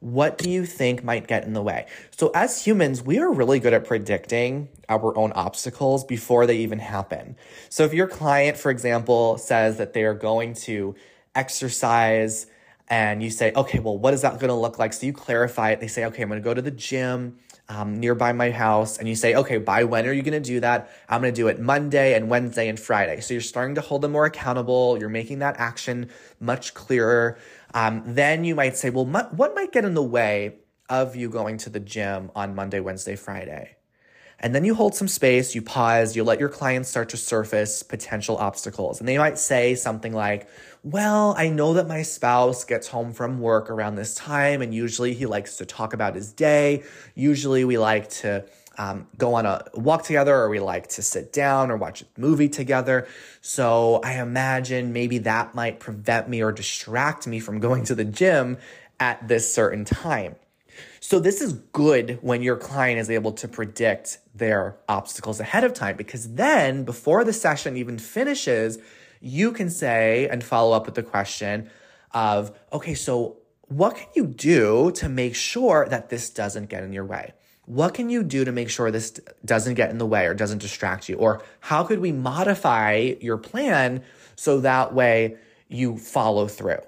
What 0.00 0.36
do 0.38 0.50
you 0.50 0.66
think 0.66 1.02
might 1.02 1.26
get 1.26 1.44
in 1.44 1.54
the 1.54 1.62
way? 1.62 1.86
So, 2.16 2.30
as 2.34 2.64
humans, 2.64 3.02
we 3.02 3.18
are 3.18 3.32
really 3.32 3.60
good 3.60 3.72
at 3.72 3.84
predicting 3.84 4.68
our 4.88 5.16
own 5.16 5.32
obstacles 5.32 6.04
before 6.04 6.46
they 6.46 6.58
even 6.58 6.78
happen. 6.78 7.36
So, 7.70 7.84
if 7.84 7.94
your 7.94 8.06
client, 8.06 8.58
for 8.58 8.70
example, 8.70 9.38
says 9.38 9.78
that 9.78 9.94
they 9.94 10.04
are 10.04 10.14
going 10.14 10.54
to 10.54 10.94
exercise 11.34 12.46
and 12.88 13.22
you 13.22 13.30
say, 13.30 13.52
okay, 13.56 13.78
well, 13.78 13.98
what 13.98 14.14
is 14.14 14.22
that 14.22 14.34
going 14.34 14.48
to 14.48 14.54
look 14.54 14.78
like? 14.78 14.92
So, 14.92 15.06
you 15.06 15.12
clarify 15.12 15.70
it. 15.70 15.80
They 15.80 15.88
say, 15.88 16.04
okay, 16.04 16.22
I'm 16.22 16.28
going 16.28 16.40
to 16.40 16.44
go 16.44 16.54
to 16.54 16.62
the 16.62 16.70
gym 16.70 17.38
um, 17.68 17.98
nearby 17.98 18.32
my 18.32 18.50
house. 18.50 18.98
And 18.98 19.08
you 19.08 19.14
say, 19.14 19.34
okay, 19.34 19.58
by 19.58 19.84
when 19.84 20.06
are 20.06 20.12
you 20.12 20.22
going 20.22 20.40
to 20.40 20.48
do 20.48 20.60
that? 20.60 20.90
I'm 21.08 21.20
going 21.20 21.32
to 21.32 21.36
do 21.36 21.48
it 21.48 21.60
Monday 21.60 22.14
and 22.14 22.28
Wednesday 22.28 22.68
and 22.68 22.78
Friday. 22.78 23.20
So, 23.20 23.34
you're 23.34 23.40
starting 23.40 23.74
to 23.76 23.80
hold 23.80 24.02
them 24.02 24.12
more 24.12 24.26
accountable. 24.26 24.98
You're 24.98 25.08
making 25.08 25.40
that 25.40 25.56
action 25.58 26.10
much 26.40 26.74
clearer. 26.74 27.38
Um, 27.74 28.02
then 28.06 28.44
you 28.44 28.54
might 28.54 28.76
say, 28.76 28.90
well, 28.90 29.04
what 29.04 29.54
might 29.54 29.72
get 29.72 29.84
in 29.84 29.94
the 29.94 30.02
way 30.02 30.56
of 30.88 31.16
you 31.16 31.28
going 31.28 31.58
to 31.58 31.70
the 31.70 31.80
gym 31.80 32.30
on 32.34 32.54
Monday, 32.54 32.80
Wednesday, 32.80 33.16
Friday? 33.16 33.75
And 34.38 34.54
then 34.54 34.64
you 34.64 34.74
hold 34.74 34.94
some 34.94 35.08
space, 35.08 35.54
you 35.54 35.62
pause, 35.62 36.14
you 36.14 36.22
let 36.22 36.38
your 36.38 36.50
clients 36.50 36.90
start 36.90 37.08
to 37.10 37.16
surface 37.16 37.82
potential 37.82 38.36
obstacles. 38.36 39.00
And 39.00 39.08
they 39.08 39.16
might 39.16 39.38
say 39.38 39.74
something 39.74 40.12
like, 40.12 40.48
Well, 40.82 41.34
I 41.38 41.48
know 41.48 41.74
that 41.74 41.88
my 41.88 42.02
spouse 42.02 42.64
gets 42.64 42.88
home 42.88 43.12
from 43.12 43.40
work 43.40 43.70
around 43.70 43.94
this 43.94 44.14
time, 44.14 44.60
and 44.60 44.74
usually 44.74 45.14
he 45.14 45.26
likes 45.26 45.56
to 45.56 45.66
talk 45.66 45.94
about 45.94 46.14
his 46.14 46.32
day. 46.32 46.82
Usually 47.14 47.64
we 47.64 47.78
like 47.78 48.10
to 48.10 48.44
um, 48.78 49.06
go 49.16 49.34
on 49.34 49.46
a 49.46 49.64
walk 49.74 50.04
together 50.04 50.34
or 50.34 50.48
we 50.48 50.60
like 50.60 50.88
to 50.88 51.02
sit 51.02 51.32
down 51.32 51.70
or 51.70 51.76
watch 51.76 52.02
a 52.02 52.20
movie 52.20 52.48
together. 52.48 53.08
So 53.40 54.00
I 54.04 54.20
imagine 54.20 54.92
maybe 54.92 55.18
that 55.18 55.54
might 55.54 55.80
prevent 55.80 56.28
me 56.28 56.42
or 56.42 56.52
distract 56.52 57.26
me 57.26 57.40
from 57.40 57.58
going 57.58 57.84
to 57.84 57.94
the 57.94 58.04
gym 58.04 58.58
at 59.00 59.26
this 59.26 59.52
certain 59.52 59.84
time. 59.84 60.36
So 61.00 61.18
this 61.18 61.40
is 61.40 61.54
good 61.72 62.18
when 62.22 62.42
your 62.42 62.56
client 62.56 62.98
is 62.98 63.10
able 63.10 63.32
to 63.32 63.48
predict 63.48 64.18
their 64.34 64.76
obstacles 64.88 65.40
ahead 65.40 65.64
of 65.64 65.74
time 65.74 65.96
because 65.96 66.34
then 66.34 66.84
before 66.84 67.24
the 67.24 67.32
session 67.32 67.76
even 67.76 67.98
finishes, 67.98 68.78
you 69.20 69.52
can 69.52 69.70
say 69.70 70.28
and 70.28 70.42
follow 70.42 70.76
up 70.76 70.86
with 70.86 70.94
the 70.94 71.02
question 71.02 71.70
of, 72.12 72.56
okay, 72.72 72.94
so 72.94 73.38
what 73.68 73.96
can 73.96 74.08
you 74.14 74.26
do 74.26 74.92
to 74.92 75.08
make 75.08 75.34
sure 75.34 75.86
that 75.88 76.08
this 76.08 76.30
doesn't 76.30 76.68
get 76.68 76.82
in 76.82 76.92
your 76.92 77.04
way? 77.04 77.32
what 77.66 77.94
can 77.94 78.08
you 78.08 78.22
do 78.22 78.44
to 78.44 78.52
make 78.52 78.70
sure 78.70 78.90
this 78.90 79.20
doesn't 79.44 79.74
get 79.74 79.90
in 79.90 79.98
the 79.98 80.06
way 80.06 80.26
or 80.26 80.34
doesn't 80.34 80.58
distract 80.58 81.08
you? 81.08 81.16
Or 81.16 81.42
how 81.60 81.82
could 81.82 81.98
we 81.98 82.12
modify 82.12 83.14
your 83.20 83.36
plan 83.36 84.02
so 84.36 84.60
that 84.60 84.94
way 84.94 85.36
you 85.68 85.98
follow 85.98 86.46
through? 86.46 86.78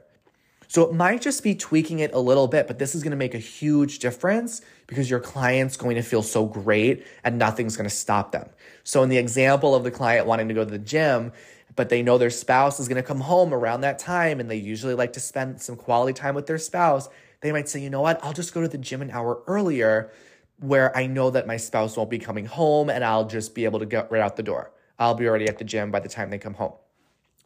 So 0.69 0.83
it 0.83 0.93
might 0.93 1.23
just 1.23 1.43
be 1.43 1.55
tweaking 1.55 1.99
it 2.01 2.13
a 2.13 2.19
little 2.21 2.47
bit, 2.47 2.67
but 2.67 2.79
this 2.79 2.95
is 2.95 3.03
going 3.03 3.13
to 3.13 3.17
make 3.17 3.35
a 3.35 3.39
huge 3.39 3.99
difference 3.99 4.61
because 4.87 5.09
your 5.09 5.19
client's 5.19 5.79
going 5.79 5.97
to 5.97 6.03
feel 6.03 6.23
so 6.23 6.45
great 6.45 7.07
and 7.25 7.39
nothing's 7.39 7.77
going 7.77 7.89
to 7.89 7.95
stop 7.95 8.33
them. 8.33 8.49
So 8.85 9.03
in 9.03 9.09
the 9.09 9.17
example 9.17 9.75
of 9.75 9.83
the 9.83 9.91
client 9.91 10.27
wanting 10.27 10.49
to 10.49 10.55
go 10.55 10.65
to 10.65 10.71
the 10.71 10.79
gym, 10.79 11.33
but 11.75 11.89
they 11.89 12.03
know 12.03 12.19
their 12.19 12.29
spouse 12.29 12.79
is 12.81 12.87
going 12.87 12.97
to 12.97 13.07
come 13.07 13.21
home 13.21 13.55
around 13.55 13.81
that 13.81 13.99
time 13.99 14.41
and 14.41 14.51
they 14.51 14.57
usually 14.57 14.95
like 14.95 15.15
to 15.15 15.21
spend 15.21 15.63
some 15.63 15.75
quality 15.75 16.13
time 16.13 16.35
with 16.35 16.47
their 16.47 16.59
spouse, 16.59 17.09
they 17.41 17.51
might 17.53 17.69
say, 17.69 17.81
"You 17.81 17.89
know 17.89 18.01
what? 18.01 18.23
I'll 18.23 18.33
just 18.33 18.53
go 18.53 18.61
to 18.61 18.69
the 18.69 18.79
gym 18.79 19.01
an 19.01 19.11
hour 19.11 19.43
earlier 19.47 20.11
where 20.61 20.95
I 20.97 21.07
know 21.07 21.31
that 21.31 21.47
my 21.47 21.57
spouse 21.57 21.97
won't 21.97 22.11
be 22.11 22.19
coming 22.19 22.47
home 22.47 22.91
and 22.91 23.05
I'll 23.05 23.27
just 23.27 23.55
be 23.55 23.65
able 23.65 23.79
to 23.79 23.87
get 23.87 24.11
right 24.11 24.21
out 24.21 24.37
the 24.37 24.43
door. 24.43 24.73
I'll 24.99 25.15
be 25.15 25.29
already 25.29 25.49
at 25.49 25.59
the 25.59 25.65
gym 25.65 25.91
by 25.91 26.01
the 26.01 26.09
time 26.09 26.31
they 26.31 26.39
come 26.39 26.55
home. 26.55 26.73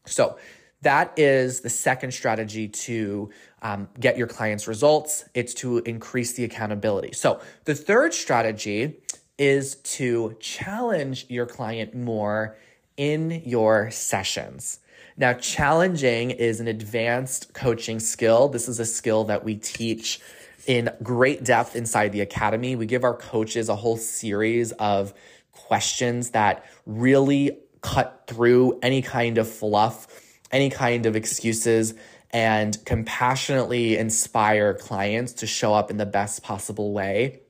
So, 0.07 0.39
that 0.83 1.13
is 1.17 1.61
the 1.61 1.71
second 1.71 2.13
strategy 2.13 2.69
to 2.69 3.31
um, 3.63 3.89
get 3.99 4.19
your 4.19 4.27
clients 4.27 4.67
results. 4.67 5.25
It's 5.35 5.55
to 5.55 5.79
increase 5.79 6.33
the 6.35 6.45
accountability. 6.45 7.13
So, 7.13 7.41
the 7.65 7.75
third 7.75 8.13
strategy 8.15 8.99
is 9.39 9.77
to 9.77 10.37
challenge 10.41 11.27
your 11.29 11.47
client 11.47 11.95
more 11.95 12.57
in 12.97 13.43
your 13.45 13.91
sessions. 13.91 14.81
Now, 15.17 15.35
challenging 15.35 16.31
is 16.31 16.61
an 16.61 16.69
advanced 16.69 17.53
coaching 17.55 18.01
skill. 18.01 18.49
This 18.49 18.69
is 18.69 18.81
a 18.81 18.85
skill 18.85 19.25
that 19.25 19.45
we 19.45 19.57
teach 19.57 20.21
in 20.67 20.91
great 21.03 21.45
depth 21.45 21.77
inside 21.77 22.13
the 22.13 22.21
academy. 22.21 22.77
We 22.77 22.87
give 22.87 23.05
our 23.05 23.17
coaches 23.17 23.69
a 23.69 23.77
whole 23.77 23.97
series 23.97 24.73
of 24.73 25.13
questions 25.53 26.31
that 26.31 26.65
really 26.87 27.59
cut 27.83 28.25
through 28.27 28.79
any 28.81 29.03
kind 29.03 29.39
of 29.39 29.49
fluff, 29.51 30.07
any 30.53 30.71
kind 30.71 31.07
of 31.07 31.17
excuses, 31.17 31.95
and 32.31 32.83
compassionately 32.85 33.97
inspire 33.97 34.75
clients 34.75 35.33
to 35.35 35.47
show 35.47 35.75
up 35.75 35.91
in 35.91 35.99
the 35.99 36.07
best 36.07 36.43
possible 36.43 36.93
way. 36.93 37.41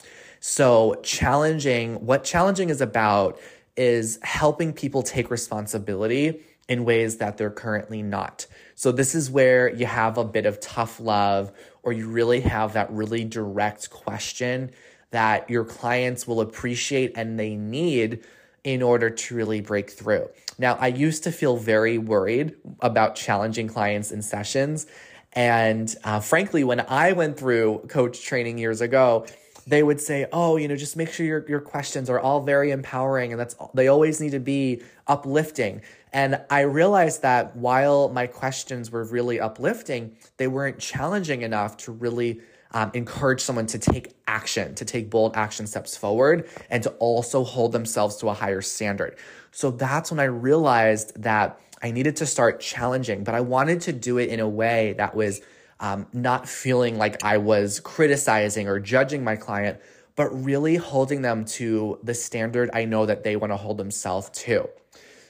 So, 0.40 0.96
challenging, 1.04 2.04
what 2.04 2.24
challenging 2.24 2.68
is 2.70 2.80
about 2.80 3.38
is 3.76 4.18
helping 4.22 4.72
people 4.72 5.02
take 5.02 5.30
responsibility 5.30 6.40
in 6.68 6.84
ways 6.84 7.18
that 7.18 7.36
they're 7.36 7.50
currently 7.50 8.02
not. 8.02 8.46
So, 8.74 8.90
this 8.90 9.14
is 9.14 9.30
where 9.30 9.72
you 9.72 9.86
have 9.86 10.18
a 10.18 10.24
bit 10.24 10.46
of 10.46 10.58
tough 10.58 10.98
love 10.98 11.52
or 11.84 11.92
you 11.92 12.08
really 12.08 12.40
have 12.40 12.72
that 12.72 12.90
really 12.90 13.24
direct 13.24 13.90
question 13.90 14.72
that 15.12 15.48
your 15.48 15.64
clients 15.64 16.26
will 16.26 16.40
appreciate 16.40 17.12
and 17.14 17.38
they 17.38 17.54
need 17.54 18.24
in 18.64 18.82
order 18.82 19.10
to 19.10 19.34
really 19.34 19.60
break 19.60 19.90
through. 19.90 20.28
Now, 20.58 20.76
I 20.80 20.88
used 20.88 21.24
to 21.24 21.32
feel 21.32 21.56
very 21.56 21.98
worried 21.98 22.54
about 22.80 23.16
challenging 23.16 23.68
clients 23.68 24.12
in 24.12 24.22
sessions. 24.22 24.86
And 25.32 25.94
uh, 26.04 26.20
frankly, 26.20 26.62
when 26.62 26.80
I 26.80 27.12
went 27.12 27.38
through 27.38 27.86
coach 27.88 28.22
training 28.22 28.58
years 28.58 28.80
ago, 28.80 29.26
they 29.66 29.82
would 29.82 30.00
say, 30.00 30.26
"Oh, 30.32 30.56
you 30.56 30.68
know, 30.68 30.76
just 30.76 30.96
make 30.96 31.10
sure 31.12 31.24
your 31.24 31.44
your 31.48 31.60
questions 31.60 32.10
are 32.10 32.18
all 32.18 32.42
very 32.42 32.70
empowering 32.70 33.32
and 33.32 33.40
that's 33.40 33.54
they 33.74 33.88
always 33.88 34.20
need 34.20 34.32
to 34.32 34.40
be 34.40 34.82
uplifting." 35.06 35.82
And 36.12 36.40
I 36.50 36.62
realized 36.62 37.22
that 37.22 37.56
while 37.56 38.08
my 38.08 38.26
questions 38.26 38.90
were 38.90 39.04
really 39.04 39.40
uplifting, 39.40 40.16
they 40.36 40.48
weren't 40.48 40.78
challenging 40.78 41.42
enough 41.42 41.76
to 41.78 41.92
really 41.92 42.40
um, 42.72 42.90
encourage 42.94 43.40
someone 43.40 43.66
to 43.66 43.78
take 43.78 44.14
action, 44.26 44.74
to 44.74 44.84
take 44.84 45.10
bold 45.10 45.36
action 45.36 45.66
steps 45.66 45.96
forward, 45.96 46.48
and 46.70 46.82
to 46.82 46.90
also 46.92 47.44
hold 47.44 47.72
themselves 47.72 48.16
to 48.16 48.28
a 48.28 48.34
higher 48.34 48.62
standard. 48.62 49.16
So 49.50 49.70
that's 49.70 50.10
when 50.10 50.20
I 50.20 50.24
realized 50.24 51.22
that 51.22 51.60
I 51.82 51.90
needed 51.90 52.16
to 52.16 52.26
start 52.26 52.60
challenging, 52.60 53.24
but 53.24 53.34
I 53.34 53.40
wanted 53.40 53.80
to 53.82 53.92
do 53.92 54.18
it 54.18 54.28
in 54.28 54.40
a 54.40 54.48
way 54.48 54.94
that 54.98 55.14
was 55.14 55.42
um, 55.80 56.06
not 56.12 56.48
feeling 56.48 56.96
like 56.96 57.22
I 57.24 57.38
was 57.38 57.80
criticizing 57.80 58.68
or 58.68 58.78
judging 58.78 59.24
my 59.24 59.36
client, 59.36 59.80
but 60.14 60.30
really 60.30 60.76
holding 60.76 61.22
them 61.22 61.44
to 61.44 61.98
the 62.02 62.14
standard 62.14 62.70
I 62.72 62.84
know 62.84 63.06
that 63.06 63.24
they 63.24 63.36
want 63.36 63.52
to 63.52 63.56
hold 63.56 63.78
themselves 63.78 64.30
to. 64.30 64.68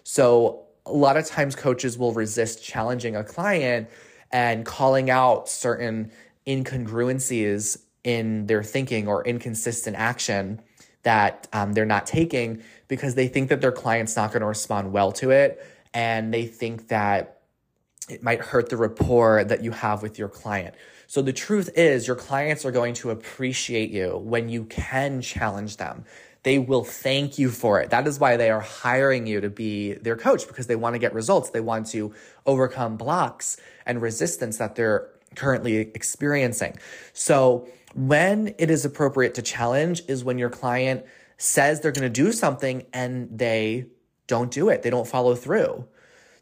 So, 0.05 0.65
a 0.85 0.93
lot 0.93 1.17
of 1.17 1.25
times 1.27 1.55
coaches 1.55 1.97
will 1.97 2.13
resist 2.13 2.63
challenging 2.63 3.15
a 3.15 3.23
client 3.23 3.89
and 4.33 4.67
calling 4.67 5.11
out 5.11 5.49
certain 5.49 6.11
incongruencies 6.47 7.79
in 8.05 8.47
their 8.47 8.63
thinking 8.63 9.07
or 9.07 9.25
inconsistent 9.25 9.97
action 9.97 10.61
that 11.03 11.49
um, 11.53 11.73
they're 11.73 11.85
not 11.85 12.07
taking 12.07 12.63
because 12.89 13.15
they 13.15 13.29
think 13.29 13.49
that 13.49 13.61
their 13.61 13.73
client's 13.73 14.17
not 14.17 14.31
going 14.33 14.41
to 14.41 14.47
respond 14.47 14.93
well 14.93 15.13
to 15.13 15.31
it 15.31 15.65
and 15.95 16.33
they 16.33 16.47
think 16.47 16.89
that 16.89 17.41
it 18.09 18.23
might 18.23 18.41
hurt 18.41 18.69
the 18.69 18.77
rapport 18.77 19.45
that 19.45 19.63
you 19.63 19.71
have 19.71 20.03
with 20.03 20.19
your 20.19 20.29
client. 20.29 20.75
So 21.07 21.23
the 21.23 21.33
truth 21.33 21.71
is, 21.77 22.07
your 22.07 22.17
clients 22.17 22.65
are 22.65 22.71
going 22.71 22.95
to 22.95 23.11
appreciate 23.11 23.91
you 23.91 24.17
when 24.17 24.49
you 24.49 24.65
can 24.65 25.21
challenge 25.21 25.77
them. 25.77 26.05
They 26.43 26.59
will 26.59 26.85
thank 26.85 27.39
you 27.39 27.51
for 27.51 27.81
it. 27.81 27.91
That 27.91 28.09
is 28.09 28.19
why 28.19 28.37
they 28.37 28.51
are 28.51 28.61
hiring 28.61 29.27
you 29.27 29.41
to 29.41 29.51
be 29.51 29.95
their 29.95 30.17
coach 30.17 30.49
because 30.49 30.67
they 30.67 30.75
want 30.75 30.95
to 30.95 30.99
get 30.99 31.15
results. 31.15 31.51
They 31.51 31.61
want 31.61 31.87
to 31.89 32.13
overcome 32.47 32.97
blocks 32.97 33.57
and 33.87 34.03
resistance 34.03 34.59
that 34.59 34.75
they're 34.75 35.09
currently 35.37 35.77
experiencing. 35.77 36.77
So 37.13 37.69
when 37.95 38.55
it 38.59 38.71
is 38.71 38.85
appropriate 38.85 39.35
to 39.35 39.43
challenge 39.43 40.03
is 40.09 40.25
when 40.25 40.39
your 40.39 40.51
client 40.51 41.05
says 41.37 41.81
they're 41.81 41.93
going 41.93 42.03
to 42.03 42.23
do 42.23 42.33
something 42.33 42.87
and 42.93 43.29
they 43.37 43.87
don't 44.27 44.51
do 44.51 44.69
it. 44.69 44.83
They 44.83 44.91
don't 44.91 45.07
follow 45.07 45.35
through. 45.35 45.87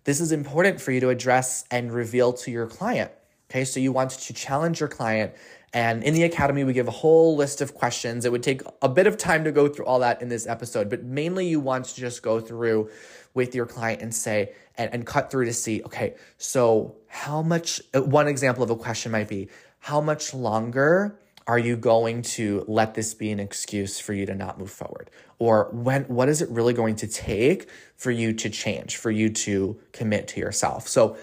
This 0.04 0.20
is 0.20 0.32
important 0.32 0.80
for 0.80 0.92
you 0.92 1.00
to 1.00 1.08
address 1.08 1.64
and 1.70 1.92
reveal 1.92 2.32
to 2.34 2.50
your 2.50 2.66
client. 2.66 3.10
Okay, 3.50 3.64
so 3.64 3.80
you 3.80 3.92
want 3.92 4.10
to 4.10 4.32
challenge 4.32 4.78
your 4.78 4.88
client. 4.88 5.34
And 5.72 6.02
in 6.02 6.14
the 6.14 6.24
academy, 6.24 6.64
we 6.64 6.72
give 6.72 6.88
a 6.88 6.92
whole 6.92 7.36
list 7.36 7.60
of 7.60 7.74
questions. 7.74 8.24
It 8.24 8.32
would 8.32 8.42
take 8.42 8.62
a 8.82 8.88
bit 8.88 9.06
of 9.06 9.16
time 9.16 9.44
to 9.44 9.52
go 9.52 9.68
through 9.68 9.86
all 9.86 10.00
that 10.00 10.20
in 10.20 10.28
this 10.28 10.46
episode, 10.46 10.88
but 10.88 11.04
mainly 11.04 11.46
you 11.46 11.60
want 11.60 11.86
to 11.86 11.94
just 11.94 12.22
go 12.22 12.40
through 12.40 12.90
with 13.34 13.54
your 13.54 13.66
client 13.66 14.02
and 14.02 14.14
say, 14.14 14.52
and, 14.76 14.92
and 14.92 15.06
cut 15.06 15.30
through 15.30 15.44
to 15.44 15.52
see, 15.52 15.82
okay, 15.84 16.14
so 16.38 16.96
how 17.08 17.42
much, 17.42 17.80
uh, 17.94 18.02
one 18.02 18.28
example 18.28 18.62
of 18.62 18.70
a 18.70 18.76
question 18.76 19.12
might 19.12 19.28
be, 19.28 19.48
how 19.80 20.00
much 20.00 20.34
longer 20.34 21.18
are 21.46 21.58
you 21.58 21.76
going 21.76 22.22
to 22.22 22.64
let 22.68 22.94
this 22.94 23.14
be 23.14 23.30
an 23.30 23.40
excuse 23.40 23.98
for 23.98 24.12
you 24.12 24.26
to 24.26 24.34
not 24.34 24.58
move 24.58 24.70
forward? 24.70 25.10
Or 25.38 25.68
when 25.72 26.04
what 26.04 26.28
is 26.28 26.42
it 26.42 26.48
really 26.50 26.74
going 26.74 26.96
to 26.96 27.08
take 27.08 27.68
for 27.96 28.10
you 28.10 28.32
to 28.34 28.50
change, 28.50 28.96
for 28.96 29.10
you 29.10 29.30
to 29.30 29.80
commit 29.92 30.28
to 30.28 30.40
yourself? 30.40 30.86
So 30.86 31.16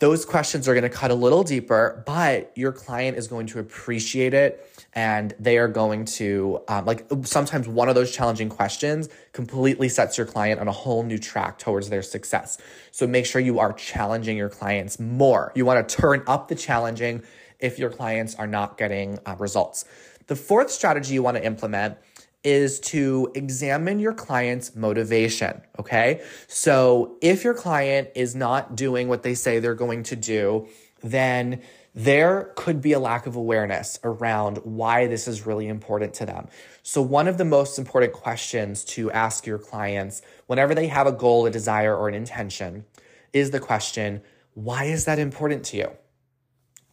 those 0.00 0.24
questions 0.24 0.66
are 0.68 0.74
going 0.74 0.82
to 0.82 0.88
cut 0.88 1.10
a 1.10 1.14
little 1.14 1.44
deeper, 1.44 2.02
but 2.04 2.52
your 2.56 2.72
client 2.72 3.16
is 3.16 3.28
going 3.28 3.46
to 3.46 3.58
appreciate 3.58 4.34
it 4.34 4.86
and 4.92 5.34
they 5.38 5.56
are 5.56 5.68
going 5.68 6.04
to, 6.04 6.60
um, 6.68 6.84
like, 6.84 7.06
sometimes 7.22 7.68
one 7.68 7.88
of 7.88 7.94
those 7.94 8.10
challenging 8.10 8.48
questions 8.48 9.08
completely 9.32 9.88
sets 9.88 10.18
your 10.18 10.26
client 10.26 10.60
on 10.60 10.68
a 10.68 10.72
whole 10.72 11.02
new 11.02 11.18
track 11.18 11.58
towards 11.58 11.88
their 11.90 12.02
success. 12.02 12.58
So 12.90 13.06
make 13.06 13.26
sure 13.26 13.40
you 13.40 13.58
are 13.58 13.72
challenging 13.72 14.36
your 14.36 14.48
clients 14.48 14.98
more. 14.98 15.52
You 15.54 15.64
want 15.64 15.88
to 15.88 15.96
turn 15.96 16.22
up 16.26 16.48
the 16.48 16.54
challenging 16.54 17.22
if 17.60 17.78
your 17.78 17.90
clients 17.90 18.34
are 18.34 18.46
not 18.46 18.76
getting 18.76 19.18
uh, 19.26 19.36
results. 19.38 19.84
The 20.26 20.36
fourth 20.36 20.70
strategy 20.70 21.14
you 21.14 21.22
want 21.22 21.36
to 21.36 21.44
implement 21.44 21.98
is 22.44 22.78
to 22.78 23.32
examine 23.34 23.98
your 23.98 24.12
client's 24.12 24.76
motivation. 24.76 25.60
Okay. 25.78 26.22
So 26.46 27.16
if 27.20 27.42
your 27.42 27.54
client 27.54 28.10
is 28.14 28.34
not 28.34 28.76
doing 28.76 29.08
what 29.08 29.22
they 29.22 29.34
say 29.34 29.58
they're 29.58 29.74
going 29.74 30.04
to 30.04 30.16
do, 30.16 30.68
then 31.02 31.62
there 31.94 32.52
could 32.56 32.80
be 32.80 32.92
a 32.92 32.98
lack 32.98 33.26
of 33.26 33.36
awareness 33.36 34.00
around 34.02 34.58
why 34.58 35.06
this 35.06 35.28
is 35.28 35.46
really 35.46 35.68
important 35.68 36.12
to 36.14 36.26
them. 36.26 36.48
So, 36.82 37.00
one 37.00 37.28
of 37.28 37.38
the 37.38 37.44
most 37.44 37.78
important 37.78 38.12
questions 38.12 38.84
to 38.86 39.12
ask 39.12 39.46
your 39.46 39.58
clients 39.58 40.20
whenever 40.46 40.74
they 40.74 40.88
have 40.88 41.06
a 41.06 41.12
goal, 41.12 41.46
a 41.46 41.50
desire, 41.50 41.96
or 41.96 42.08
an 42.08 42.14
intention 42.14 42.84
is 43.32 43.52
the 43.52 43.60
question, 43.60 44.22
why 44.54 44.84
is 44.84 45.04
that 45.04 45.20
important 45.20 45.64
to 45.66 45.76
you? 45.76 45.90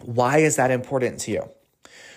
Why 0.03 0.37
is 0.37 0.55
that 0.57 0.69
important 0.69 1.19
to 1.21 1.31
you? 1.31 1.49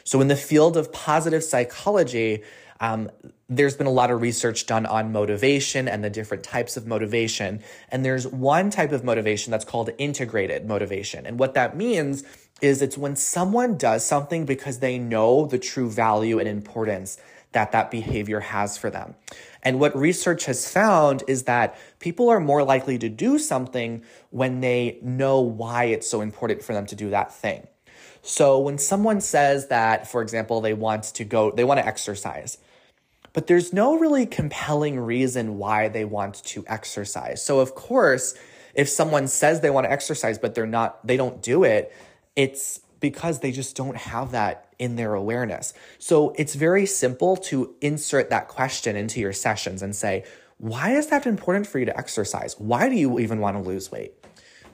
So, 0.05 0.21
in 0.21 0.29
the 0.29 0.37
field 0.37 0.77
of 0.77 0.93
positive 0.93 1.43
psychology, 1.43 2.43
um, 2.85 3.11
there's 3.49 3.77
been 3.77 3.87
a 3.87 3.93
lot 3.93 4.11
of 4.11 4.21
research 4.21 4.67
done 4.67 4.85
on 4.85 5.13
motivation 5.13 5.89
and 5.89 6.05
the 6.05 6.11
different 6.11 6.43
types 6.43 6.77
of 6.77 6.87
motivation. 6.87 7.63
And 7.91 8.05
there's 8.05 8.27
one 8.27 8.71
type 8.71 8.93
of 8.93 9.05
motivation 9.05 9.51
that's 9.51 9.65
called 9.65 9.91
integrated 9.99 10.67
motivation. 10.67 11.25
And 11.27 11.39
what 11.39 11.55
that 11.55 11.77
means 11.77 12.25
is 12.61 12.83
it's 12.83 12.99
when 12.99 13.17
someone 13.17 13.77
does 13.77 14.05
something 14.05 14.45
because 14.45 14.79
they 14.79 14.99
know 14.99 15.47
the 15.47 15.59
true 15.59 15.91
value 15.91 16.39
and 16.39 16.49
importance 16.49 17.19
that 17.53 17.73
that 17.73 17.91
behavior 17.91 18.41
has 18.41 18.77
for 18.77 18.91
them. 18.91 19.15
And 19.63 19.81
what 19.81 19.97
research 19.97 20.45
has 20.47 20.71
found 20.71 21.23
is 21.29 21.45
that 21.45 21.79
people 22.01 22.29
are 22.29 22.41
more 22.41 22.65
likely 22.65 22.99
to 22.99 23.09
do 23.09 23.39
something 23.39 24.03
when 24.31 24.61
they 24.61 24.99
know 25.03 25.41
why 25.41 25.85
it's 25.85 26.11
so 26.11 26.21
important 26.21 26.63
for 26.63 26.75
them 26.75 26.87
to 26.87 26.97
do 26.97 27.11
that 27.11 27.33
thing. 27.33 27.67
So 28.27 28.59
when 28.59 28.79
someone 28.79 29.21
says 29.21 29.69
that, 29.69 30.09
for 30.09 30.23
example, 30.23 30.63
they 30.63 30.73
want 30.73 31.05
to 31.05 31.25
go, 31.25 31.51
they 31.51 31.63
want 31.63 31.79
to 31.79 31.87
exercise, 31.87 32.57
but 33.35 33.49
there's 33.49 33.75
no 33.75 33.99
really 33.99 34.25
compelling 34.25 34.99
reason 34.99 35.59
why 35.59 35.89
they 35.89 36.07
want 36.07 36.43
to 36.45 36.65
exercise. 36.67 37.45
So 37.45 37.61
of 37.61 37.75
course, 37.75 38.35
if 38.75 38.89
someone 38.89 39.29
says 39.29 39.61
they 39.61 39.71
want 39.71 39.85
to 39.85 39.93
exercise, 39.93 40.39
but 40.39 40.55
they're 40.55 40.67
not, 40.67 41.07
they 41.07 41.19
don't 41.19 41.43
do 41.43 41.65
it, 41.65 41.93
it's 42.35 42.81
because 43.01 43.41
they 43.41 43.53
just 43.53 43.77
don't 43.77 43.97
have 43.97 44.31
that 44.31 44.73
in 44.79 44.97
their 44.97 45.15
awareness. 45.15 45.75
So 45.99 46.35
it's 46.39 46.55
very 46.55 46.87
simple 46.87 47.37
to 47.37 47.75
insert 47.81 48.31
that 48.31 48.49
question 48.49 48.97
into 48.97 49.21
your 49.21 49.33
sessions 49.33 49.83
and 49.83 49.95
say, 49.95 50.25
why 50.59 50.93
is 50.93 51.09
that 51.09 51.27
important 51.27 51.67
for 51.67 51.79
you 51.79 51.85
to 51.85 51.97
exercise? 51.99 52.59
Why 52.59 52.89
do 52.89 52.95
you 52.95 53.19
even 53.19 53.41
want 53.41 53.57
to 53.57 53.63
lose 53.63 53.93
weight? 53.93 54.15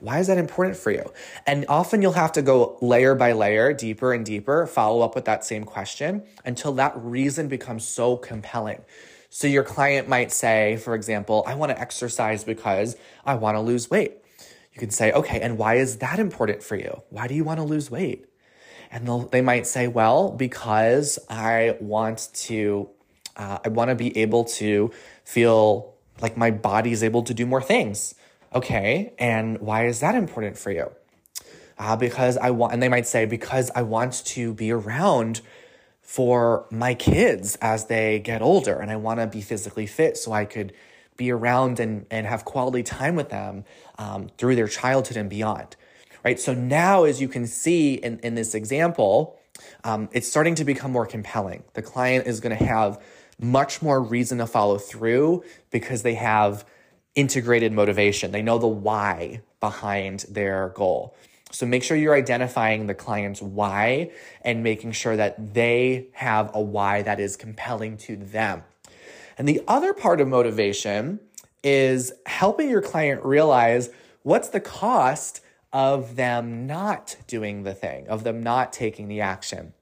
Why 0.01 0.17
is 0.19 0.27
that 0.27 0.39
important 0.39 0.77
for 0.77 0.91
you? 0.91 1.13
And 1.45 1.65
often 1.69 2.01
you'll 2.01 2.13
have 2.13 2.31
to 2.33 2.41
go 2.41 2.77
layer 2.81 3.13
by 3.13 3.33
layer, 3.33 3.71
deeper 3.71 4.13
and 4.13 4.25
deeper, 4.25 4.65
follow 4.65 5.01
up 5.01 5.13
with 5.13 5.25
that 5.25 5.45
same 5.45 5.63
question 5.63 6.23
until 6.43 6.73
that 6.73 6.93
reason 6.97 7.47
becomes 7.47 7.85
so 7.85 8.17
compelling. 8.17 8.81
So 9.29 9.47
your 9.47 9.63
client 9.63 10.09
might 10.09 10.31
say, 10.31 10.77
for 10.77 10.95
example, 10.95 11.43
I 11.45 11.53
want 11.53 11.69
to 11.69 11.79
exercise 11.79 12.43
because 12.43 12.97
I 13.23 13.35
want 13.35 13.55
to 13.55 13.61
lose 13.61 13.89
weight. 13.91 14.13
You 14.73 14.79
can 14.79 14.89
say, 14.89 15.11
okay, 15.11 15.39
and 15.39 15.57
why 15.57 15.75
is 15.75 15.97
that 15.99 16.17
important 16.17 16.63
for 16.63 16.75
you? 16.75 17.03
Why 17.11 17.27
do 17.27 17.35
you 17.35 17.43
want 17.43 17.59
to 17.59 17.63
lose 17.63 17.91
weight? 17.91 18.25
And 18.89 19.07
they 19.31 19.41
might 19.41 19.67
say, 19.67 19.87
well, 19.87 20.31
because 20.31 21.19
I 21.29 21.77
want 21.79 22.29
to, 22.33 22.89
uh, 23.37 23.59
I 23.63 23.69
want 23.69 23.89
to 23.89 23.95
be 23.95 24.17
able 24.17 24.45
to 24.45 24.91
feel 25.23 25.93
like 26.21 26.35
my 26.37 26.49
body 26.49 26.91
is 26.91 27.03
able 27.03 27.23
to 27.23 27.33
do 27.33 27.45
more 27.45 27.61
things. 27.61 28.15
Okay, 28.53 29.13
and 29.17 29.59
why 29.59 29.85
is 29.85 30.01
that 30.01 30.15
important 30.15 30.57
for 30.57 30.71
you? 30.71 30.91
Uh, 31.77 31.95
because 31.95 32.37
I 32.37 32.51
want, 32.51 32.73
and 32.73 32.83
they 32.83 32.89
might 32.89 33.07
say, 33.07 33.25
because 33.25 33.71
I 33.73 33.81
want 33.81 34.25
to 34.25 34.53
be 34.53 34.71
around 34.71 35.41
for 36.01 36.67
my 36.69 36.93
kids 36.93 37.55
as 37.61 37.85
they 37.85 38.19
get 38.19 38.41
older 38.41 38.77
and 38.77 38.91
I 38.91 38.97
want 38.97 39.21
to 39.21 39.27
be 39.27 39.41
physically 39.41 39.87
fit 39.87 40.17
so 40.17 40.33
I 40.33 40.43
could 40.43 40.73
be 41.15 41.31
around 41.31 41.79
and, 41.79 42.05
and 42.11 42.27
have 42.27 42.43
quality 42.43 42.83
time 42.83 43.15
with 43.15 43.29
them 43.29 43.63
um, 43.97 44.27
through 44.37 44.55
their 44.57 44.67
childhood 44.67 45.15
and 45.15 45.29
beyond. 45.29 45.77
Right. 46.23 46.39
So 46.39 46.53
now, 46.53 47.05
as 47.05 47.21
you 47.21 47.27
can 47.27 47.47
see 47.47 47.93
in, 47.93 48.19
in 48.19 48.35
this 48.35 48.53
example, 48.53 49.39
um, 49.83 50.09
it's 50.11 50.27
starting 50.27 50.55
to 50.55 50.65
become 50.65 50.91
more 50.91 51.05
compelling. 51.05 51.63
The 51.73 51.81
client 51.81 52.27
is 52.27 52.41
going 52.41 52.57
to 52.57 52.63
have 52.63 53.01
much 53.39 53.81
more 53.81 54.01
reason 54.01 54.37
to 54.39 54.45
follow 54.45 54.77
through 54.77 55.43
because 55.71 56.03
they 56.03 56.15
have 56.15 56.65
integrated 57.15 57.71
motivation. 57.71 58.31
They 58.31 58.41
know 58.41 58.57
the 58.57 58.67
why 58.67 59.41
behind 59.59 60.25
their 60.29 60.69
goal. 60.69 61.15
So 61.51 61.65
make 61.65 61.83
sure 61.83 61.97
you're 61.97 62.15
identifying 62.15 62.87
the 62.87 62.93
client's 62.93 63.41
why 63.41 64.11
and 64.41 64.63
making 64.63 64.93
sure 64.93 65.17
that 65.17 65.53
they 65.53 66.07
have 66.13 66.49
a 66.53 66.61
why 66.61 67.01
that 67.01 67.19
is 67.19 67.35
compelling 67.35 67.97
to 67.97 68.15
them. 68.15 68.63
And 69.37 69.47
the 69.47 69.61
other 69.67 69.93
part 69.93 70.21
of 70.21 70.27
motivation 70.27 71.19
is 71.63 72.13
helping 72.25 72.69
your 72.69 72.81
client 72.81 73.23
realize 73.23 73.89
what's 74.23 74.49
the 74.49 74.59
cost 74.59 75.41
of 75.73 76.15
them 76.15 76.67
not 76.67 77.17
doing 77.27 77.63
the 77.63 77.73
thing, 77.73 78.07
of 78.07 78.23
them 78.23 78.41
not 78.41 78.73
taking 78.73 79.07
the 79.07 79.21
action. 79.21 79.73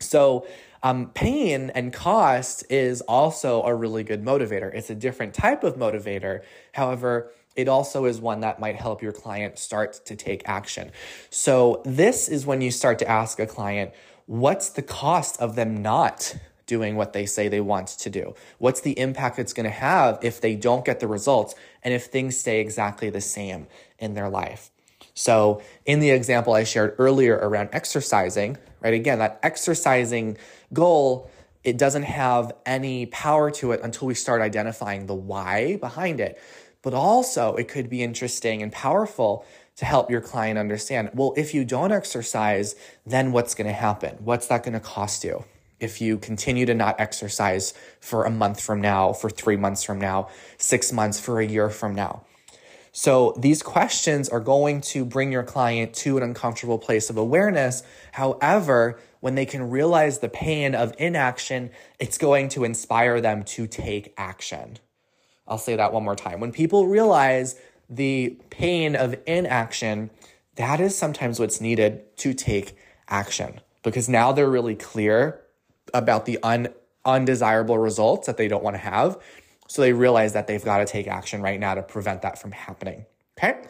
So 0.00 0.46
um, 0.84 1.10
pain 1.14 1.70
and 1.70 1.92
cost 1.94 2.64
is 2.70 3.00
also 3.00 3.62
a 3.62 3.74
really 3.74 4.04
good 4.04 4.22
motivator. 4.22 4.72
It's 4.72 4.90
a 4.90 4.94
different 4.94 5.32
type 5.32 5.64
of 5.64 5.76
motivator. 5.76 6.42
However, 6.72 7.32
it 7.56 7.68
also 7.68 8.04
is 8.04 8.20
one 8.20 8.40
that 8.40 8.60
might 8.60 8.76
help 8.76 9.02
your 9.02 9.12
client 9.12 9.58
start 9.58 9.94
to 10.04 10.14
take 10.14 10.42
action. 10.46 10.92
So, 11.30 11.80
this 11.86 12.28
is 12.28 12.44
when 12.44 12.60
you 12.60 12.70
start 12.70 12.98
to 12.98 13.08
ask 13.08 13.40
a 13.40 13.46
client, 13.46 13.92
what's 14.26 14.68
the 14.68 14.82
cost 14.82 15.40
of 15.40 15.56
them 15.56 15.80
not 15.80 16.36
doing 16.66 16.96
what 16.96 17.14
they 17.14 17.24
say 17.24 17.48
they 17.48 17.60
want 17.60 17.88
to 17.88 18.10
do? 18.10 18.34
What's 18.58 18.82
the 18.82 18.98
impact 18.98 19.38
it's 19.38 19.54
going 19.54 19.64
to 19.64 19.70
have 19.70 20.18
if 20.22 20.40
they 20.40 20.54
don't 20.54 20.84
get 20.84 21.00
the 21.00 21.08
results 21.08 21.54
and 21.82 21.94
if 21.94 22.06
things 22.06 22.38
stay 22.38 22.60
exactly 22.60 23.08
the 23.08 23.22
same 23.22 23.68
in 23.98 24.12
their 24.12 24.28
life? 24.28 24.70
So, 25.14 25.62
in 25.86 26.00
the 26.00 26.10
example 26.10 26.52
I 26.54 26.64
shared 26.64 26.96
earlier 26.98 27.36
around 27.36 27.70
exercising, 27.72 28.58
right, 28.80 28.94
again, 28.94 29.20
that 29.20 29.38
exercising 29.44 30.36
goal 30.74 31.30
it 31.64 31.78
doesn't 31.78 32.02
have 32.02 32.52
any 32.66 33.06
power 33.06 33.50
to 33.50 33.72
it 33.72 33.80
until 33.82 34.06
we 34.06 34.14
start 34.14 34.42
identifying 34.42 35.06
the 35.06 35.14
why 35.14 35.76
behind 35.76 36.20
it. 36.20 36.38
But 36.82 36.92
also, 36.92 37.54
it 37.56 37.68
could 37.68 37.88
be 37.88 38.02
interesting 38.02 38.62
and 38.62 38.70
powerful 38.70 39.46
to 39.76 39.86
help 39.86 40.10
your 40.10 40.20
client 40.20 40.58
understand 40.58 41.10
well, 41.14 41.32
if 41.36 41.54
you 41.54 41.64
don't 41.64 41.90
exercise, 41.90 42.76
then 43.06 43.32
what's 43.32 43.54
going 43.54 43.66
to 43.66 43.72
happen? 43.72 44.16
What's 44.20 44.46
that 44.48 44.62
going 44.62 44.74
to 44.74 44.80
cost 44.80 45.24
you? 45.24 45.44
If 45.80 46.00
you 46.00 46.18
continue 46.18 46.66
to 46.66 46.74
not 46.74 47.00
exercise 47.00 47.74
for 48.00 48.24
a 48.24 48.30
month 48.30 48.60
from 48.60 48.80
now, 48.80 49.12
for 49.12 49.30
three 49.30 49.56
months 49.56 49.82
from 49.82 49.98
now, 49.98 50.28
six 50.58 50.92
months, 50.92 51.18
for 51.18 51.40
a 51.40 51.46
year 51.46 51.70
from 51.70 51.94
now. 51.94 52.24
So 52.92 53.34
these 53.36 53.60
questions 53.60 54.28
are 54.28 54.38
going 54.38 54.80
to 54.82 55.04
bring 55.04 55.32
your 55.32 55.42
client 55.42 55.94
to 55.94 56.16
an 56.16 56.22
uncomfortable 56.22 56.78
place 56.78 57.10
of 57.10 57.16
awareness. 57.16 57.82
However, 58.12 59.00
when 59.24 59.36
they 59.36 59.46
can 59.46 59.70
realize 59.70 60.18
the 60.18 60.28
pain 60.28 60.74
of 60.74 60.94
inaction, 60.98 61.70
it's 61.98 62.18
going 62.18 62.46
to 62.46 62.62
inspire 62.62 63.22
them 63.22 63.42
to 63.42 63.66
take 63.66 64.12
action. 64.18 64.76
I'll 65.48 65.56
say 65.56 65.76
that 65.76 65.94
one 65.94 66.04
more 66.04 66.14
time. 66.14 66.40
When 66.40 66.52
people 66.52 66.88
realize 66.88 67.58
the 67.88 68.36
pain 68.50 68.94
of 68.94 69.16
inaction, 69.26 70.10
that 70.56 70.78
is 70.78 70.94
sometimes 70.94 71.40
what's 71.40 71.58
needed 71.58 72.14
to 72.18 72.34
take 72.34 72.76
action 73.08 73.62
because 73.82 74.10
now 74.10 74.30
they're 74.32 74.50
really 74.50 74.74
clear 74.74 75.40
about 75.94 76.26
the 76.26 76.38
un- 76.42 76.68
undesirable 77.06 77.78
results 77.78 78.26
that 78.26 78.36
they 78.36 78.46
don't 78.46 78.62
want 78.62 78.74
to 78.74 78.82
have. 78.82 79.16
So 79.68 79.80
they 79.80 79.94
realize 79.94 80.34
that 80.34 80.48
they've 80.48 80.62
got 80.62 80.78
to 80.78 80.84
take 80.84 81.08
action 81.08 81.40
right 81.40 81.58
now 81.58 81.76
to 81.76 81.82
prevent 81.82 82.20
that 82.20 82.38
from 82.38 82.52
happening. 82.52 83.06
Okay. 83.38 83.62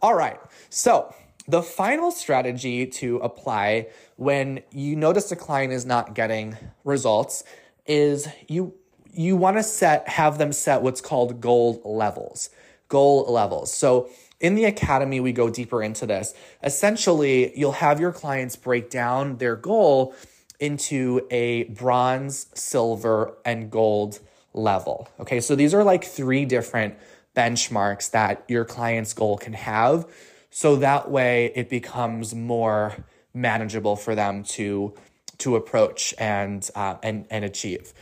All 0.00 0.14
right. 0.14 0.40
So 0.70 1.14
the 1.48 1.62
final 1.62 2.10
strategy 2.10 2.86
to 2.86 3.18
apply 3.18 3.88
when 4.16 4.62
you 4.70 4.96
notice 4.96 5.30
a 5.32 5.36
client 5.36 5.72
is 5.72 5.84
not 5.84 6.14
getting 6.14 6.56
results 6.84 7.44
is 7.86 8.28
you 8.48 8.74
you 9.14 9.36
want 9.36 9.56
to 9.56 9.62
set 9.62 10.08
have 10.08 10.38
them 10.38 10.52
set 10.52 10.82
what's 10.82 11.00
called 11.00 11.40
goal 11.40 11.80
levels. 11.84 12.50
Goal 12.88 13.30
levels. 13.30 13.72
So 13.72 14.08
in 14.40 14.54
the 14.54 14.64
academy 14.64 15.20
we 15.20 15.32
go 15.32 15.50
deeper 15.50 15.82
into 15.82 16.06
this. 16.06 16.34
Essentially, 16.62 17.56
you'll 17.58 17.72
have 17.72 18.00
your 18.00 18.12
clients 18.12 18.56
break 18.56 18.90
down 18.90 19.38
their 19.38 19.56
goal 19.56 20.14
into 20.60 21.26
a 21.30 21.64
bronze, 21.64 22.46
silver, 22.54 23.36
and 23.44 23.70
gold 23.70 24.20
level. 24.54 25.08
Okay, 25.18 25.40
so 25.40 25.56
these 25.56 25.74
are 25.74 25.82
like 25.82 26.04
three 26.04 26.44
different 26.44 26.94
benchmarks 27.36 28.10
that 28.12 28.44
your 28.48 28.64
client's 28.64 29.12
goal 29.12 29.36
can 29.36 29.54
have. 29.54 30.06
So 30.54 30.76
that 30.76 31.10
way 31.10 31.50
it 31.54 31.70
becomes 31.70 32.34
more 32.34 32.94
manageable 33.32 33.96
for 33.96 34.14
them 34.14 34.42
to 34.44 34.92
to 35.38 35.56
approach 35.56 36.14
and 36.18 36.68
uh, 36.74 36.96
and 37.02 37.26
and 37.30 37.42
achieve. 37.42 37.94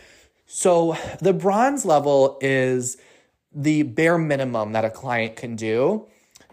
So 0.47 0.97
the 1.21 1.33
bronze 1.33 1.85
level 1.85 2.39
is 2.41 2.97
the 3.53 3.85
bare 3.85 4.19
minimum 4.19 4.73
that 4.73 4.85
a 4.85 4.91
client 4.91 5.37
can 5.37 5.55
do 5.55 6.09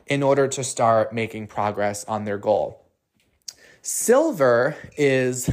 in 0.06 0.22
order 0.22 0.48
to 0.48 0.64
start 0.64 1.14
making 1.14 1.48
progress 1.48 2.06
on 2.06 2.26
their 2.26 2.38
goal. 2.38 2.86
Silver 3.82 4.78
is 4.98 5.50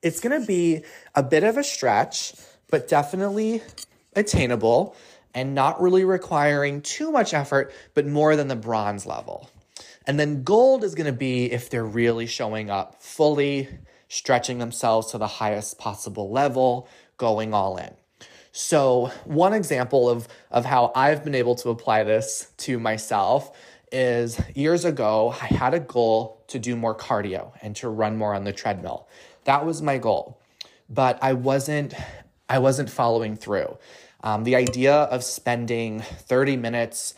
it's 0.00 0.20
going 0.20 0.40
to 0.40 0.46
be 0.46 0.82
a 1.14 1.22
bit 1.22 1.44
of 1.44 1.58
a 1.58 1.62
stretch 1.62 2.34
but 2.70 2.88
definitely 2.88 3.60
attainable 4.16 4.96
and 5.34 5.54
not 5.54 5.82
really 5.82 6.04
requiring 6.04 6.80
too 6.80 7.12
much 7.12 7.34
effort, 7.34 7.70
but 7.92 8.06
more 8.06 8.34
than 8.34 8.48
the 8.48 8.56
bronze 8.56 9.04
level. 9.04 9.50
And 10.06 10.20
then 10.20 10.42
gold 10.42 10.84
is 10.84 10.94
going 10.94 11.06
to 11.06 11.12
be 11.12 11.50
if 11.50 11.70
they're 11.70 11.84
really 11.84 12.26
showing 12.26 12.70
up 12.70 13.02
fully, 13.02 13.68
stretching 14.08 14.58
themselves 14.58 15.10
to 15.12 15.18
the 15.18 15.26
highest 15.26 15.78
possible 15.78 16.30
level, 16.30 16.88
going 17.16 17.54
all 17.54 17.76
in. 17.76 17.94
So, 18.52 19.10
one 19.24 19.52
example 19.52 20.08
of, 20.08 20.28
of 20.50 20.64
how 20.64 20.92
I've 20.94 21.24
been 21.24 21.34
able 21.34 21.56
to 21.56 21.70
apply 21.70 22.04
this 22.04 22.52
to 22.58 22.78
myself 22.78 23.56
is 23.90 24.40
years 24.54 24.84
ago, 24.84 25.34
I 25.40 25.46
had 25.46 25.74
a 25.74 25.80
goal 25.80 26.44
to 26.48 26.58
do 26.58 26.76
more 26.76 26.94
cardio 26.94 27.52
and 27.62 27.74
to 27.76 27.88
run 27.88 28.16
more 28.16 28.34
on 28.34 28.44
the 28.44 28.52
treadmill. 28.52 29.08
That 29.44 29.66
was 29.66 29.82
my 29.82 29.98
goal. 29.98 30.40
But 30.88 31.18
I 31.22 31.32
wasn't 31.32 31.94
I 32.48 32.58
wasn't 32.58 32.90
following 32.90 33.36
through. 33.36 33.78
Um, 34.22 34.44
the 34.44 34.54
idea 34.54 34.94
of 34.94 35.24
spending 35.24 36.00
30 36.00 36.56
minutes 36.56 37.14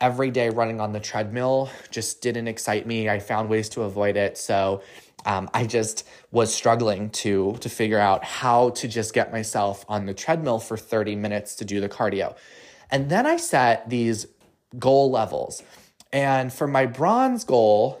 every 0.00 0.30
day 0.30 0.50
running 0.50 0.80
on 0.80 0.92
the 0.92 1.00
treadmill 1.00 1.70
just 1.90 2.20
didn't 2.20 2.48
excite 2.48 2.86
me. 2.86 3.08
I 3.08 3.18
found 3.18 3.48
ways 3.48 3.68
to 3.70 3.82
avoid 3.82 4.16
it. 4.16 4.36
So 4.36 4.82
um, 5.24 5.48
I 5.54 5.66
just 5.66 6.06
was 6.30 6.54
struggling 6.54 7.10
to 7.10 7.56
to 7.60 7.68
figure 7.68 7.98
out 7.98 8.24
how 8.24 8.70
to 8.70 8.88
just 8.88 9.14
get 9.14 9.32
myself 9.32 9.84
on 9.88 10.06
the 10.06 10.14
treadmill 10.14 10.58
for 10.58 10.76
30 10.76 11.16
minutes 11.16 11.54
to 11.56 11.64
do 11.64 11.80
the 11.80 11.88
cardio. 11.88 12.36
And 12.90 13.10
then 13.10 13.26
I 13.26 13.36
set 13.36 13.88
these 13.88 14.26
goal 14.78 15.10
levels. 15.10 15.62
And 16.12 16.52
for 16.52 16.68
my 16.68 16.86
bronze 16.86 17.44
goal, 17.44 18.00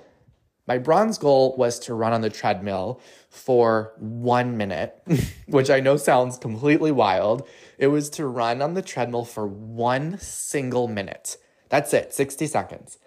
my 0.68 0.78
bronze 0.78 1.18
goal 1.18 1.56
was 1.56 1.78
to 1.80 1.94
run 1.94 2.12
on 2.12 2.20
the 2.20 2.30
treadmill 2.30 3.00
for 3.30 3.92
one 3.98 4.56
minute, 4.56 5.00
which 5.46 5.70
I 5.70 5.80
know 5.80 5.96
sounds 5.96 6.38
completely 6.38 6.92
wild. 6.92 7.48
It 7.78 7.88
was 7.88 8.10
to 8.10 8.26
run 8.26 8.62
on 8.62 8.74
the 8.74 8.82
treadmill 8.82 9.24
for 9.24 9.46
one 9.46 10.18
single 10.18 10.88
minute. 10.88 11.36
That's 11.68 11.92
it, 11.92 12.14
60 12.14 12.46
seconds. 12.46 12.98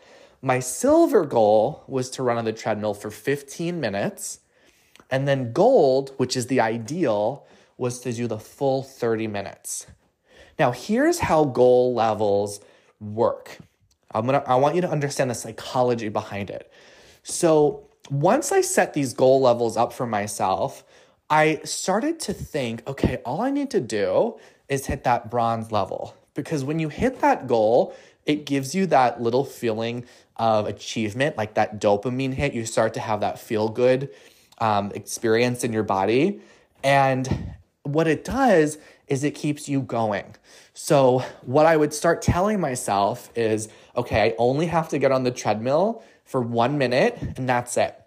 My 0.42 0.60
silver 0.60 1.26
goal 1.26 1.84
was 1.88 2.10
to 2.12 2.24
run 2.24 2.38
on 2.38 2.46
the 2.46 2.54
treadmill 2.54 2.94
for 2.94 3.12
15 3.12 3.80
minutes. 3.80 4.40
And 5.12 5.28
then 5.28 5.54
gold, 5.54 6.14
which 6.18 6.38
is 6.38 6.48
the 6.48 6.62
ideal, 6.62 7.46
was 7.78 8.00
to 8.02 8.14
do 8.14 8.28
the 8.28 8.40
full 8.40 8.84
30 8.84 9.28
minutes. 9.28 9.88
Now, 10.58 10.72
here's 10.72 11.20
how 11.20 11.46
goal 11.46 11.94
levels 11.94 12.60
work. 13.00 13.58
I'm 14.12 14.26
gonna, 14.26 14.44
I 14.46 14.56
want 14.56 14.76
you 14.76 14.82
to 14.82 14.90
understand 14.90 15.30
the 15.30 15.36
psychology 15.36 16.10
behind 16.10 16.50
it. 16.50 16.72
So 17.24 17.88
once 18.10 18.52
I 18.52 18.62
set 18.62 18.94
these 18.94 19.14
goal 19.14 19.42
levels 19.42 19.78
up 19.78 19.94
for 19.94 20.06
myself, 20.06 20.84
I 21.30 21.62
started 21.64 22.20
to 22.22 22.34
think, 22.34 22.88
okay, 22.88 23.18
all 23.26 23.42
I 23.42 23.52
need 23.52 23.70
to 23.72 23.80
do 23.80 24.38
is 24.68 24.88
hit 24.88 25.04
that 25.04 25.30
bronze 25.30 25.72
level. 25.72 26.16
Because 26.34 26.64
when 26.64 26.80
you 26.80 26.90
hit 26.90 27.22
that 27.22 27.48
goal, 27.48 27.96
it 28.26 28.46
gives 28.46 28.76
you 28.76 28.86
that 28.88 29.22
little 29.22 29.44
feeling 29.46 30.06
of 30.38 30.68
achievement, 30.68 31.38
like 31.38 31.56
that 31.56 31.82
dopamine 31.82 32.34
hit. 32.34 32.54
You 32.54 32.66
start 32.66 32.94
to 32.96 33.00
have 33.00 33.22
that 33.22 33.40
feel 33.40 33.70
good 33.70 34.10
um, 34.60 34.92
experience 34.94 35.64
in 35.64 35.74
your 35.74 35.84
body. 35.84 36.42
And 36.84 37.56
what 37.84 38.08
it 38.08 38.24
does 38.24 38.78
is 39.08 39.24
it 39.24 39.32
keeps 39.32 39.68
you 39.68 39.82
going. 39.82 40.36
So, 40.74 41.24
what 41.42 41.66
I 41.66 41.76
would 41.76 41.94
start 41.94 42.22
telling 42.22 42.60
myself 42.60 43.32
is 43.36 43.68
okay, 43.96 44.32
I 44.32 44.36
only 44.38 44.68
have 44.68 44.90
to 44.90 45.00
get 45.00 45.12
on 45.12 45.24
the 45.24 45.32
treadmill 45.32 46.04
for 46.24 46.42
one 46.42 46.78
minute, 46.78 47.18
and 47.38 47.50
that's 47.50 47.76
it. 47.76 48.00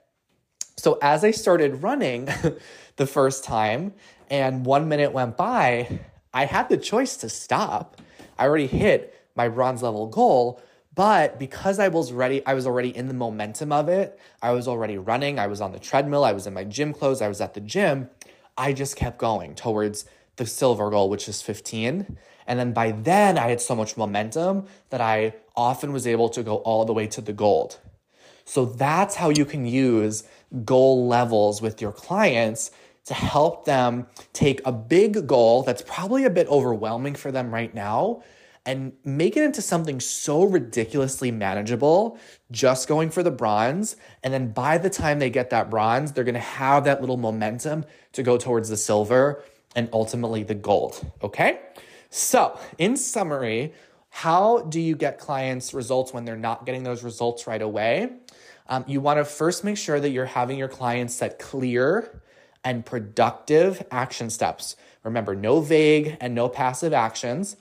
So 0.82 0.98
as 1.00 1.22
I 1.22 1.30
started 1.30 1.82
running 1.82 2.28
the 2.96 3.06
first 3.06 3.44
time 3.44 3.94
and 4.30 4.66
one 4.66 4.88
minute 4.88 5.12
went 5.12 5.36
by, 5.36 6.00
I 6.34 6.46
had 6.46 6.68
the 6.68 6.76
choice 6.76 7.16
to 7.18 7.28
stop. 7.28 8.00
I 8.38 8.46
already 8.46 8.66
hit 8.66 9.14
my 9.34 9.48
bronze 9.48 9.82
level 9.82 10.06
goal, 10.06 10.60
but 10.94 11.38
because 11.38 11.78
I 11.78 11.88
was 11.88 12.12
ready, 12.12 12.44
I 12.44 12.54
was 12.54 12.66
already 12.66 12.94
in 12.94 13.08
the 13.08 13.14
momentum 13.14 13.72
of 13.72 13.88
it. 13.88 14.18
I 14.42 14.52
was 14.52 14.68
already 14.68 14.98
running. 14.98 15.38
I 15.38 15.46
was 15.46 15.60
on 15.60 15.72
the 15.72 15.78
treadmill. 15.78 16.24
I 16.24 16.32
was 16.32 16.46
in 16.46 16.52
my 16.52 16.64
gym 16.64 16.92
clothes. 16.92 17.22
I 17.22 17.28
was 17.28 17.40
at 17.40 17.54
the 17.54 17.60
gym. 17.60 18.10
I 18.58 18.72
just 18.72 18.96
kept 18.96 19.18
going 19.18 19.54
towards 19.54 20.04
the 20.36 20.46
silver 20.46 20.90
goal, 20.90 21.08
which 21.08 21.28
is 21.28 21.40
15. 21.40 22.18
And 22.46 22.58
then 22.58 22.72
by 22.72 22.92
then, 22.92 23.38
I 23.38 23.48
had 23.48 23.60
so 23.60 23.74
much 23.74 23.96
momentum 23.96 24.66
that 24.90 25.00
I 25.00 25.34
often 25.56 25.92
was 25.92 26.06
able 26.06 26.28
to 26.30 26.42
go 26.42 26.56
all 26.56 26.84
the 26.84 26.92
way 26.92 27.06
to 27.06 27.20
the 27.20 27.32
gold. 27.32 27.78
So 28.44 28.64
that's 28.66 29.14
how 29.14 29.30
you 29.30 29.44
can 29.44 29.64
use 29.64 30.24
goal 30.64 31.06
levels 31.06 31.62
with 31.62 31.80
your 31.80 31.92
clients 31.92 32.70
to 33.06 33.14
help 33.14 33.64
them 33.64 34.06
take 34.32 34.60
a 34.64 34.72
big 34.72 35.26
goal 35.26 35.62
that's 35.62 35.82
probably 35.82 36.24
a 36.24 36.30
bit 36.30 36.46
overwhelming 36.48 37.14
for 37.14 37.32
them 37.32 37.52
right 37.52 37.74
now 37.74 38.22
and 38.64 38.92
make 39.04 39.36
it 39.36 39.42
into 39.42 39.60
something 39.60 39.98
so 39.98 40.44
ridiculously 40.44 41.30
manageable, 41.32 42.18
just 42.50 42.86
going 42.86 43.10
for 43.10 43.22
the 43.22 43.30
bronze. 43.30 43.96
And 44.22 44.32
then 44.32 44.52
by 44.52 44.78
the 44.78 44.90
time 44.90 45.18
they 45.18 45.30
get 45.30 45.50
that 45.50 45.68
bronze, 45.68 46.12
they're 46.12 46.24
gonna 46.24 46.38
have 46.38 46.84
that 46.84 47.00
little 47.00 47.16
momentum 47.16 47.84
to 48.12 48.22
go 48.22 48.36
towards 48.36 48.68
the 48.68 48.76
silver 48.76 49.42
and 49.74 49.88
ultimately 49.92 50.42
the 50.42 50.54
gold. 50.54 51.04
Okay? 51.22 51.60
So, 52.10 52.58
in 52.78 52.96
summary, 52.96 53.72
how 54.10 54.60
do 54.60 54.78
you 54.80 54.94
get 54.94 55.18
clients 55.18 55.72
results 55.72 56.12
when 56.12 56.24
they're 56.24 56.36
not 56.36 56.66
getting 56.66 56.82
those 56.82 57.02
results 57.02 57.46
right 57.46 57.62
away? 57.62 58.10
Um, 58.68 58.84
you 58.86 59.00
want 59.00 59.18
to 59.18 59.24
first 59.24 59.64
make 59.64 59.78
sure 59.78 59.98
that 59.98 60.10
you're 60.10 60.26
having 60.26 60.58
your 60.58 60.68
clients 60.68 61.14
set 61.14 61.38
clear 61.38 62.22
and 62.62 62.84
productive 62.84 63.84
action 63.90 64.30
steps. 64.30 64.76
Remember, 65.02 65.34
no 65.34 65.60
vague 65.60 66.16
and 66.20 66.34
no 66.34 66.48
passive 66.48 66.92
actions. 66.92 67.56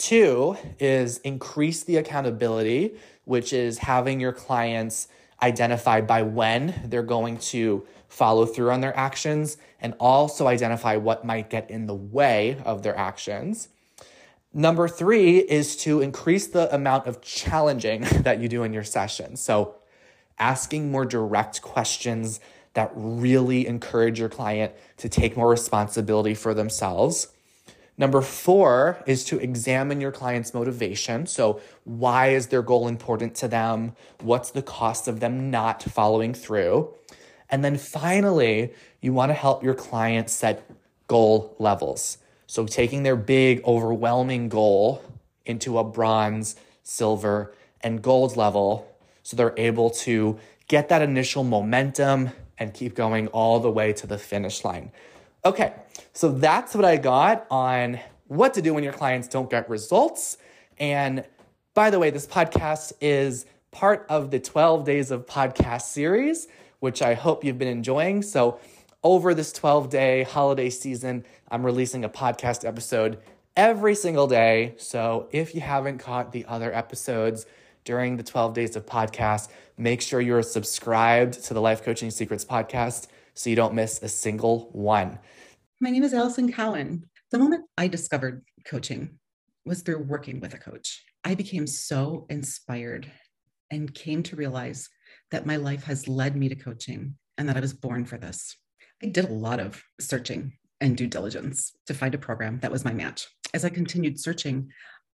Two 0.00 0.56
is 0.78 1.18
increase 1.18 1.84
the 1.84 1.98
accountability, 1.98 2.94
which 3.26 3.52
is 3.52 3.76
having 3.76 4.18
your 4.18 4.32
clients 4.32 5.08
identify 5.42 6.00
by 6.00 6.22
when 6.22 6.80
they're 6.86 7.02
going 7.02 7.36
to 7.36 7.86
follow 8.08 8.46
through 8.46 8.70
on 8.70 8.80
their 8.80 8.96
actions 8.96 9.58
and 9.78 9.92
also 10.00 10.46
identify 10.46 10.96
what 10.96 11.26
might 11.26 11.50
get 11.50 11.70
in 11.70 11.84
the 11.84 11.94
way 11.94 12.56
of 12.64 12.82
their 12.82 12.96
actions. 12.96 13.68
Number 14.54 14.88
three 14.88 15.36
is 15.36 15.76
to 15.82 16.00
increase 16.00 16.46
the 16.46 16.74
amount 16.74 17.06
of 17.06 17.20
challenging 17.20 18.00
that 18.22 18.40
you 18.40 18.48
do 18.48 18.62
in 18.62 18.72
your 18.72 18.84
session. 18.84 19.36
So, 19.36 19.74
asking 20.38 20.90
more 20.90 21.04
direct 21.04 21.60
questions 21.60 22.40
that 22.72 22.90
really 22.94 23.66
encourage 23.66 24.18
your 24.18 24.30
client 24.30 24.72
to 24.96 25.10
take 25.10 25.36
more 25.36 25.50
responsibility 25.50 26.32
for 26.32 26.54
themselves. 26.54 27.28
Number 28.00 28.22
four 28.22 29.02
is 29.06 29.24
to 29.26 29.38
examine 29.38 30.00
your 30.00 30.10
client's 30.10 30.54
motivation. 30.54 31.26
So, 31.26 31.60
why 31.84 32.28
is 32.28 32.46
their 32.46 32.62
goal 32.62 32.88
important 32.88 33.34
to 33.36 33.46
them? 33.46 33.92
What's 34.22 34.50
the 34.50 34.62
cost 34.62 35.06
of 35.06 35.20
them 35.20 35.50
not 35.50 35.82
following 35.82 36.32
through? 36.32 36.94
And 37.50 37.62
then 37.62 37.76
finally, 37.76 38.72
you 39.02 39.12
want 39.12 39.28
to 39.28 39.34
help 39.34 39.62
your 39.62 39.74
client 39.74 40.30
set 40.30 40.66
goal 41.08 41.54
levels. 41.58 42.16
So, 42.46 42.64
taking 42.64 43.02
their 43.02 43.16
big, 43.16 43.62
overwhelming 43.66 44.48
goal 44.48 45.04
into 45.44 45.76
a 45.78 45.84
bronze, 45.84 46.56
silver, 46.82 47.54
and 47.82 48.00
gold 48.00 48.34
level 48.34 48.88
so 49.22 49.36
they're 49.36 49.54
able 49.58 49.90
to 49.90 50.38
get 50.68 50.88
that 50.88 51.02
initial 51.02 51.44
momentum 51.44 52.30
and 52.56 52.72
keep 52.72 52.94
going 52.94 53.26
all 53.28 53.60
the 53.60 53.70
way 53.70 53.92
to 53.92 54.06
the 54.06 54.16
finish 54.16 54.64
line. 54.64 54.90
Okay, 55.42 55.72
so 56.12 56.32
that's 56.32 56.74
what 56.74 56.84
I 56.84 56.96
got 56.98 57.46
on 57.50 57.98
what 58.26 58.52
to 58.54 58.62
do 58.62 58.74
when 58.74 58.84
your 58.84 58.92
clients 58.92 59.26
don't 59.26 59.48
get 59.48 59.70
results. 59.70 60.36
And 60.78 61.24
by 61.72 61.88
the 61.88 61.98
way, 61.98 62.10
this 62.10 62.26
podcast 62.26 62.92
is 63.00 63.46
part 63.70 64.04
of 64.10 64.30
the 64.30 64.38
12 64.38 64.84
Days 64.84 65.10
of 65.10 65.24
Podcast 65.24 65.82
series, 65.82 66.46
which 66.80 67.00
I 67.00 67.14
hope 67.14 67.42
you've 67.42 67.58
been 67.58 67.68
enjoying. 67.68 68.20
So, 68.20 68.60
over 69.02 69.32
this 69.32 69.50
12 69.52 69.88
day 69.88 70.24
holiday 70.24 70.68
season, 70.68 71.24
I'm 71.50 71.64
releasing 71.64 72.04
a 72.04 72.10
podcast 72.10 72.66
episode 72.66 73.18
every 73.56 73.94
single 73.94 74.26
day. 74.26 74.74
So, 74.76 75.26
if 75.32 75.54
you 75.54 75.62
haven't 75.62 75.98
caught 75.98 76.32
the 76.32 76.44
other 76.44 76.70
episodes 76.70 77.46
during 77.84 78.18
the 78.18 78.22
12 78.22 78.52
days 78.52 78.76
of 78.76 78.84
podcast, 78.84 79.48
make 79.78 80.02
sure 80.02 80.20
you're 80.20 80.42
subscribed 80.42 81.42
to 81.44 81.54
the 81.54 81.62
Life 81.62 81.82
Coaching 81.82 82.10
Secrets 82.10 82.44
podcast 82.44 83.06
so 83.40 83.48
you 83.48 83.56
don't 83.56 83.72
miss 83.72 84.02
a 84.02 84.08
single 84.08 84.68
one. 84.72 85.18
My 85.80 85.88
name 85.88 86.02
is 86.02 86.12
Allison 86.12 86.52
Cowan. 86.52 87.06
The 87.30 87.38
moment 87.38 87.64
I 87.78 87.88
discovered 87.88 88.44
coaching 88.66 89.18
was 89.64 89.80
through 89.80 90.02
working 90.02 90.40
with 90.40 90.52
a 90.52 90.58
coach. 90.58 91.02
I 91.24 91.34
became 91.34 91.66
so 91.66 92.26
inspired 92.28 93.10
and 93.70 93.94
came 93.94 94.22
to 94.24 94.36
realize 94.36 94.90
that 95.30 95.46
my 95.46 95.56
life 95.56 95.84
has 95.84 96.06
led 96.06 96.36
me 96.36 96.50
to 96.50 96.54
coaching 96.54 97.16
and 97.38 97.48
that 97.48 97.56
I 97.56 97.60
was 97.60 97.72
born 97.72 98.04
for 98.04 98.18
this. 98.18 98.58
I 99.02 99.06
did 99.06 99.24
a 99.24 99.32
lot 99.32 99.58
of 99.58 99.82
searching 99.98 100.52
and 100.82 100.94
due 100.94 101.06
diligence 101.06 101.72
to 101.86 101.94
find 101.94 102.14
a 102.14 102.18
program 102.18 102.58
that 102.60 102.70
was 102.70 102.84
my 102.84 102.92
match. 102.92 103.26
As 103.54 103.64
I 103.64 103.70
continued 103.70 104.20
searching, 104.20 104.68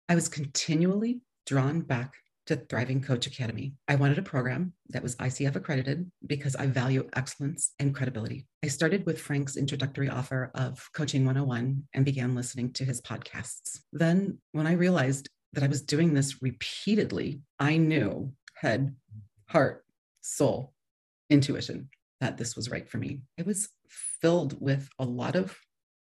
I 0.09 0.17
was 0.17 0.29
continually 0.29 1.21
drawn 1.47 1.81
back 1.81 2.13
to 2.47 2.57
Thriving 2.57 3.03
Coach 3.03 3.27
Academy. 3.27 3.75
I 3.89 3.97
wanted 3.97 4.19
a 4.19 4.23
program 4.23 4.73
that 4.91 5.03
was 5.03 5.17
ICF 5.17 5.57
accredited 5.57 6.11
because 6.27 6.55
I 6.55 6.67
value 6.67 7.09
excellence 7.15 7.73
and 7.79 7.95
credibility. 7.95 8.47
I 8.65 8.69
started 8.69 9.05
with 9.05 9.21
Frank's 9.21 9.57
introductory 9.57 10.09
offer 10.09 10.51
of 10.55 10.89
Coaching 10.95 11.25
101 11.25 11.83
and 11.93 12.05
began 12.05 12.35
listening 12.35 12.73
to 12.75 12.85
his 12.85 13.01
podcasts. 13.01 13.81
Then, 13.93 14.39
when 14.53 14.67
I 14.67 14.73
realized 14.73 15.29
that 15.53 15.65
I 15.65 15.69
was 15.69 15.83
doing 15.83 16.15
this 16.15 16.41
repeatedly, 16.41 17.41
I 17.59 17.79
knew 17.79 18.33
head, 18.55 18.95
heart, 19.49 19.85
soul, 20.21 20.73
intuition 21.31 21.89
that 22.21 22.39
this 22.39 22.57
was 22.57 22.71
right 22.71 22.89
for 22.89 22.99
me. 22.99 23.23
It 23.37 23.47
was 23.47 23.69
filled 23.89 24.61
with 24.61 24.89
a 24.99 25.05
lot 25.05 25.35
of 25.35 25.57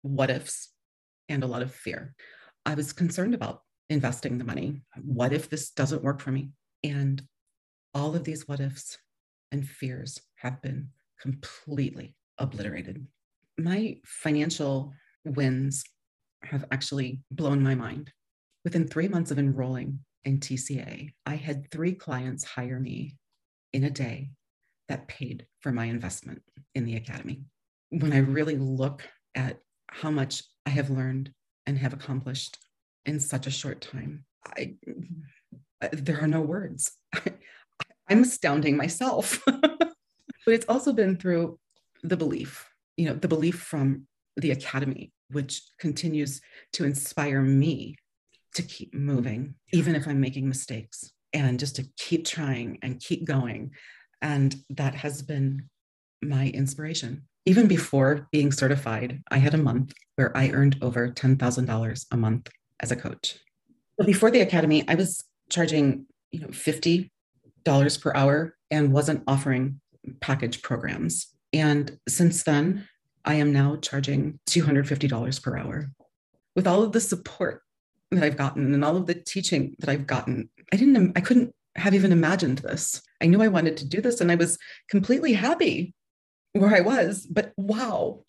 what 0.02 0.30
ifs 0.30 0.70
and 1.30 1.44
a 1.44 1.48
lot 1.48 1.62
of 1.62 1.74
fear. 1.74 2.16
I 2.66 2.76
was 2.76 2.94
concerned 2.94 3.34
about 3.34 3.62
investing 3.92 4.38
the 4.38 4.44
money. 4.44 4.82
What 5.04 5.34
if 5.34 5.50
this 5.50 5.72
doesn't 5.72 6.04
work 6.04 6.22
for 6.22 6.32
me? 6.32 6.50
And 6.84 7.22
all 7.94 8.16
of 8.16 8.24
these 8.24 8.48
what 8.48 8.60
ifs 8.60 8.98
and 9.52 9.68
fears 9.68 10.20
have 10.36 10.62
been 10.62 10.90
completely 11.22 12.16
obliterated. 12.38 13.06
My 13.58 13.98
financial 14.06 14.94
wins 15.26 15.84
have 16.44 16.66
actually 16.72 17.22
blown 17.32 17.62
my 17.62 17.76
mind. 17.76 18.12
Within 18.64 18.88
three 18.88 19.08
months 19.08 19.30
of 19.30 19.38
enrolling 19.38 20.00
in 20.24 20.40
TCA, 20.40 21.14
I 21.26 21.36
had 21.36 21.70
three 21.70 21.94
clients 21.94 22.44
hire 22.44 22.80
me 22.80 23.18
in 23.74 23.84
a 23.84 23.90
day 23.90 24.32
that 24.88 25.08
paid 25.08 25.46
for 25.60 25.72
my 25.72 25.86
investment 25.86 26.42
in 26.76 26.86
the 26.86 26.96
academy. 26.96 27.44
When 27.90 28.14
I 28.14 28.20
really 28.20 28.58
look 28.58 29.08
at 29.36 29.60
how 29.88 30.12
much 30.12 30.44
I 30.66 30.70
have 30.70 30.90
learned 30.90 31.32
and 31.68 31.78
have 31.78 31.94
accomplished 31.94 32.58
in 33.06 33.20
such 33.20 33.48
a 33.48 33.52
short 33.52 33.82
time. 33.82 34.26
I, 34.46 34.76
uh, 35.82 35.90
there 35.92 36.22
are 36.22 36.28
no 36.28 36.42
words. 36.42 36.92
I, 37.14 37.32
I'm 38.10 38.24
astounding 38.24 38.78
myself. 38.78 39.42
but 39.46 40.54
it's 40.54 40.66
also 40.68 40.94
been 40.94 41.18
through 41.18 41.60
the 42.04 42.18
belief, 42.18 42.70
you 42.98 43.06
know, 43.06 43.14
the 43.14 43.28
belief 43.28 43.60
from 43.60 44.08
the 44.38 44.52
academy, 44.52 45.12
which 45.32 45.62
continues 45.80 46.42
to 46.74 46.86
inspire 46.86 47.42
me 47.42 47.96
to 48.56 48.64
keep 48.64 48.94
moving, 48.94 49.56
even 49.72 49.96
if 49.96 50.08
I'm 50.08 50.20
making 50.20 50.48
mistakes, 50.48 51.12
and 51.34 51.60
just 51.60 51.76
to 51.78 51.88
keep 51.98 52.26
trying 52.26 52.80
and 52.82 53.00
keep 53.00 53.26
going. 53.26 53.72
And 54.22 54.56
that 54.72 54.96
has 54.96 55.22
been 55.22 55.70
my 56.22 56.48
inspiration. 56.50 57.24
Even 57.46 57.68
before 57.68 58.28
being 58.32 58.52
certified, 58.52 59.22
I 59.32 59.38
had 59.38 59.54
a 59.54 59.58
month 59.58 59.94
where 60.16 60.36
I 60.38 60.50
earned 60.50 60.78
over 60.82 61.10
$10,000 61.10 62.06
a 62.12 62.18
month 62.18 62.50
as 62.82 62.92
a 62.92 62.96
coach. 62.96 63.38
So 64.00 64.06
before 64.06 64.32
the 64.32 64.42
academy, 64.42 64.84
I 64.88 64.96
was 64.96 65.24
charging, 65.50 66.06
you 66.32 66.42
know, 66.42 66.48
$50 66.48 67.10
per 68.02 68.14
hour 68.16 68.56
and 68.70 68.92
wasn't 68.92 69.24
offering 69.28 69.80
package 70.20 70.62
programs. 70.62 71.28
And 71.54 71.98
since 72.08 72.44
then, 72.44 72.88
I 73.24 73.36
am 73.36 73.54
now 73.54 73.76
charging 73.76 74.40
$250 74.50 75.44
per 75.44 75.58
hour. 75.58 75.92
With 76.56 76.68
all 76.68 76.84
of 76.84 76.92
the 76.92 77.00
support 77.00 77.62
that 78.10 78.24
I've 78.24 78.38
gotten 78.38 78.74
and 78.74 78.84
all 78.84 78.98
of 78.98 79.06
the 79.06 79.14
teaching 79.14 79.76
that 79.80 79.90
I've 79.90 80.08
gotten, 80.08 80.50
I 80.74 80.78
didn't, 80.78 81.14
I 81.16 81.22
couldn't 81.22 81.54
have 81.76 81.94
even 81.94 82.12
imagined 82.12 82.60
this. 82.60 83.02
I 83.22 83.28
knew 83.28 83.42
I 83.42 83.48
wanted 83.48 83.78
to 83.78 83.88
do 83.88 84.02
this 84.02 84.20
and 84.20 84.32
I 84.32 84.36
was 84.36 84.58
completely 84.90 85.34
happy 85.34 85.94
where 86.54 86.76
I 86.76 86.82
was, 86.82 87.26
but 87.30 87.54
wow. 87.56 88.24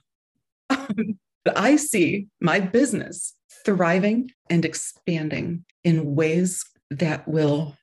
I 1.56 1.76
see 1.76 2.28
my 2.40 2.60
business 2.60 3.34
thriving 3.64 4.30
and 4.50 4.64
expanding 4.64 5.64
in 5.84 6.14
ways 6.14 6.64
that 6.90 7.26
will 7.26 7.76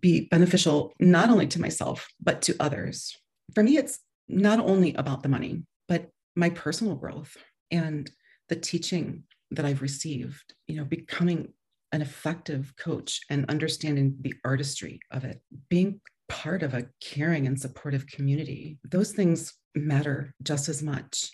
be 0.00 0.26
beneficial 0.30 0.92
not 0.98 1.30
only 1.30 1.46
to 1.46 1.60
myself, 1.60 2.08
but 2.20 2.42
to 2.42 2.56
others. 2.58 3.16
For 3.54 3.62
me, 3.62 3.76
it's 3.76 4.00
not 4.28 4.58
only 4.58 4.94
about 4.94 5.22
the 5.22 5.28
money, 5.28 5.62
but 5.88 6.08
my 6.34 6.50
personal 6.50 6.96
growth 6.96 7.36
and 7.70 8.10
the 8.48 8.56
teaching 8.56 9.24
that 9.52 9.64
I've 9.64 9.82
received, 9.82 10.54
you 10.66 10.76
know, 10.76 10.84
becoming 10.84 11.52
an 11.92 12.02
effective 12.02 12.74
coach 12.76 13.20
and 13.30 13.48
understanding 13.48 14.16
the 14.20 14.34
artistry 14.44 15.00
of 15.12 15.24
it, 15.24 15.40
being 15.68 16.00
part 16.28 16.62
of 16.64 16.74
a 16.74 16.86
caring 17.00 17.46
and 17.46 17.58
supportive 17.58 18.06
community. 18.08 18.78
Those 18.84 19.12
things 19.12 19.54
matter 19.76 20.34
just 20.42 20.68
as 20.68 20.82
much. 20.82 21.30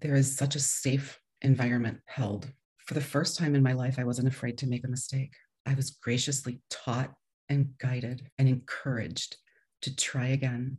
There 0.00 0.14
is 0.14 0.36
such 0.36 0.54
a 0.54 0.60
safe 0.60 1.18
environment 1.42 1.98
held 2.06 2.50
for 2.86 2.94
the 2.94 3.00
first 3.00 3.36
time 3.36 3.54
in 3.54 3.62
my 3.62 3.72
life, 3.72 3.98
I 3.98 4.04
wasn't 4.04 4.28
afraid 4.28 4.56
to 4.58 4.66
make 4.66 4.84
a 4.84 4.88
mistake. 4.88 5.34
I 5.66 5.74
was 5.74 5.90
graciously 5.90 6.60
taught 6.70 7.12
and 7.48 7.76
guided 7.78 8.30
and 8.38 8.48
encouraged 8.48 9.36
to 9.82 9.94
try 9.94 10.28
again. 10.28 10.78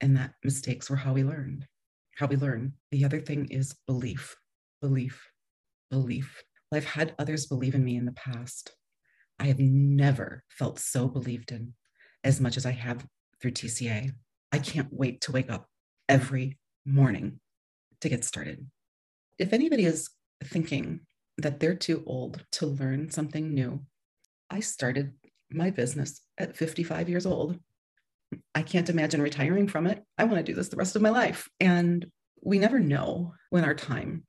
And 0.00 0.16
that 0.16 0.34
mistakes 0.44 0.90
were 0.90 0.96
how 0.96 1.12
we 1.12 1.22
learned, 1.22 1.66
how 2.16 2.26
we 2.26 2.36
learn. 2.36 2.72
The 2.90 3.04
other 3.04 3.20
thing 3.20 3.46
is 3.50 3.76
belief, 3.86 4.36
belief, 4.82 5.30
belief. 5.90 6.42
I've 6.74 6.84
had 6.84 7.14
others 7.18 7.46
believe 7.46 7.74
in 7.74 7.84
me 7.84 7.96
in 7.96 8.04
the 8.04 8.12
past. 8.12 8.72
I 9.38 9.46
have 9.46 9.60
never 9.60 10.42
felt 10.50 10.80
so 10.80 11.06
believed 11.06 11.52
in 11.52 11.74
as 12.24 12.40
much 12.40 12.56
as 12.56 12.66
I 12.66 12.72
have 12.72 13.06
through 13.40 13.52
TCA. 13.52 14.10
I 14.50 14.58
can't 14.58 14.88
wait 14.90 15.20
to 15.22 15.32
wake 15.32 15.50
up 15.50 15.68
every 16.08 16.58
morning 16.84 17.38
to 18.00 18.08
get 18.08 18.24
started. 18.24 18.66
If 19.38 19.52
anybody 19.52 19.84
is 19.84 20.10
thinking 20.44 21.00
that 21.38 21.60
they're 21.60 21.74
too 21.74 22.02
old 22.06 22.44
to 22.52 22.66
learn 22.66 23.10
something 23.10 23.54
new. 23.54 23.80
I 24.50 24.60
started 24.60 25.12
my 25.50 25.70
business 25.70 26.20
at 26.36 26.56
55 26.56 27.08
years 27.08 27.26
old. 27.26 27.58
I 28.54 28.62
can't 28.62 28.90
imagine 28.90 29.22
retiring 29.22 29.68
from 29.68 29.86
it. 29.86 30.02
I 30.18 30.24
want 30.24 30.36
to 30.36 30.42
do 30.42 30.54
this 30.54 30.68
the 30.68 30.76
rest 30.76 30.96
of 30.96 31.02
my 31.02 31.10
life. 31.10 31.48
And 31.60 32.06
we 32.42 32.58
never 32.58 32.78
know 32.78 33.34
when 33.50 33.64
our 33.64 33.74
time 33.74 34.24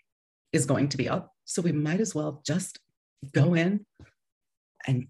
is 0.54 0.66
going 0.66 0.90
to 0.90 0.98
be 0.98 1.10
up. 1.10 1.34
So 1.46 1.62
we 1.62 1.72
might 1.72 2.00
as 2.00 2.16
well 2.16 2.42
just 2.46 2.80
go 3.34 3.54
in 3.54 3.86
and 4.88 5.08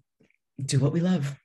do 0.60 0.80
what 0.80 0.92
we 0.92 1.00
love. 1.00 1.38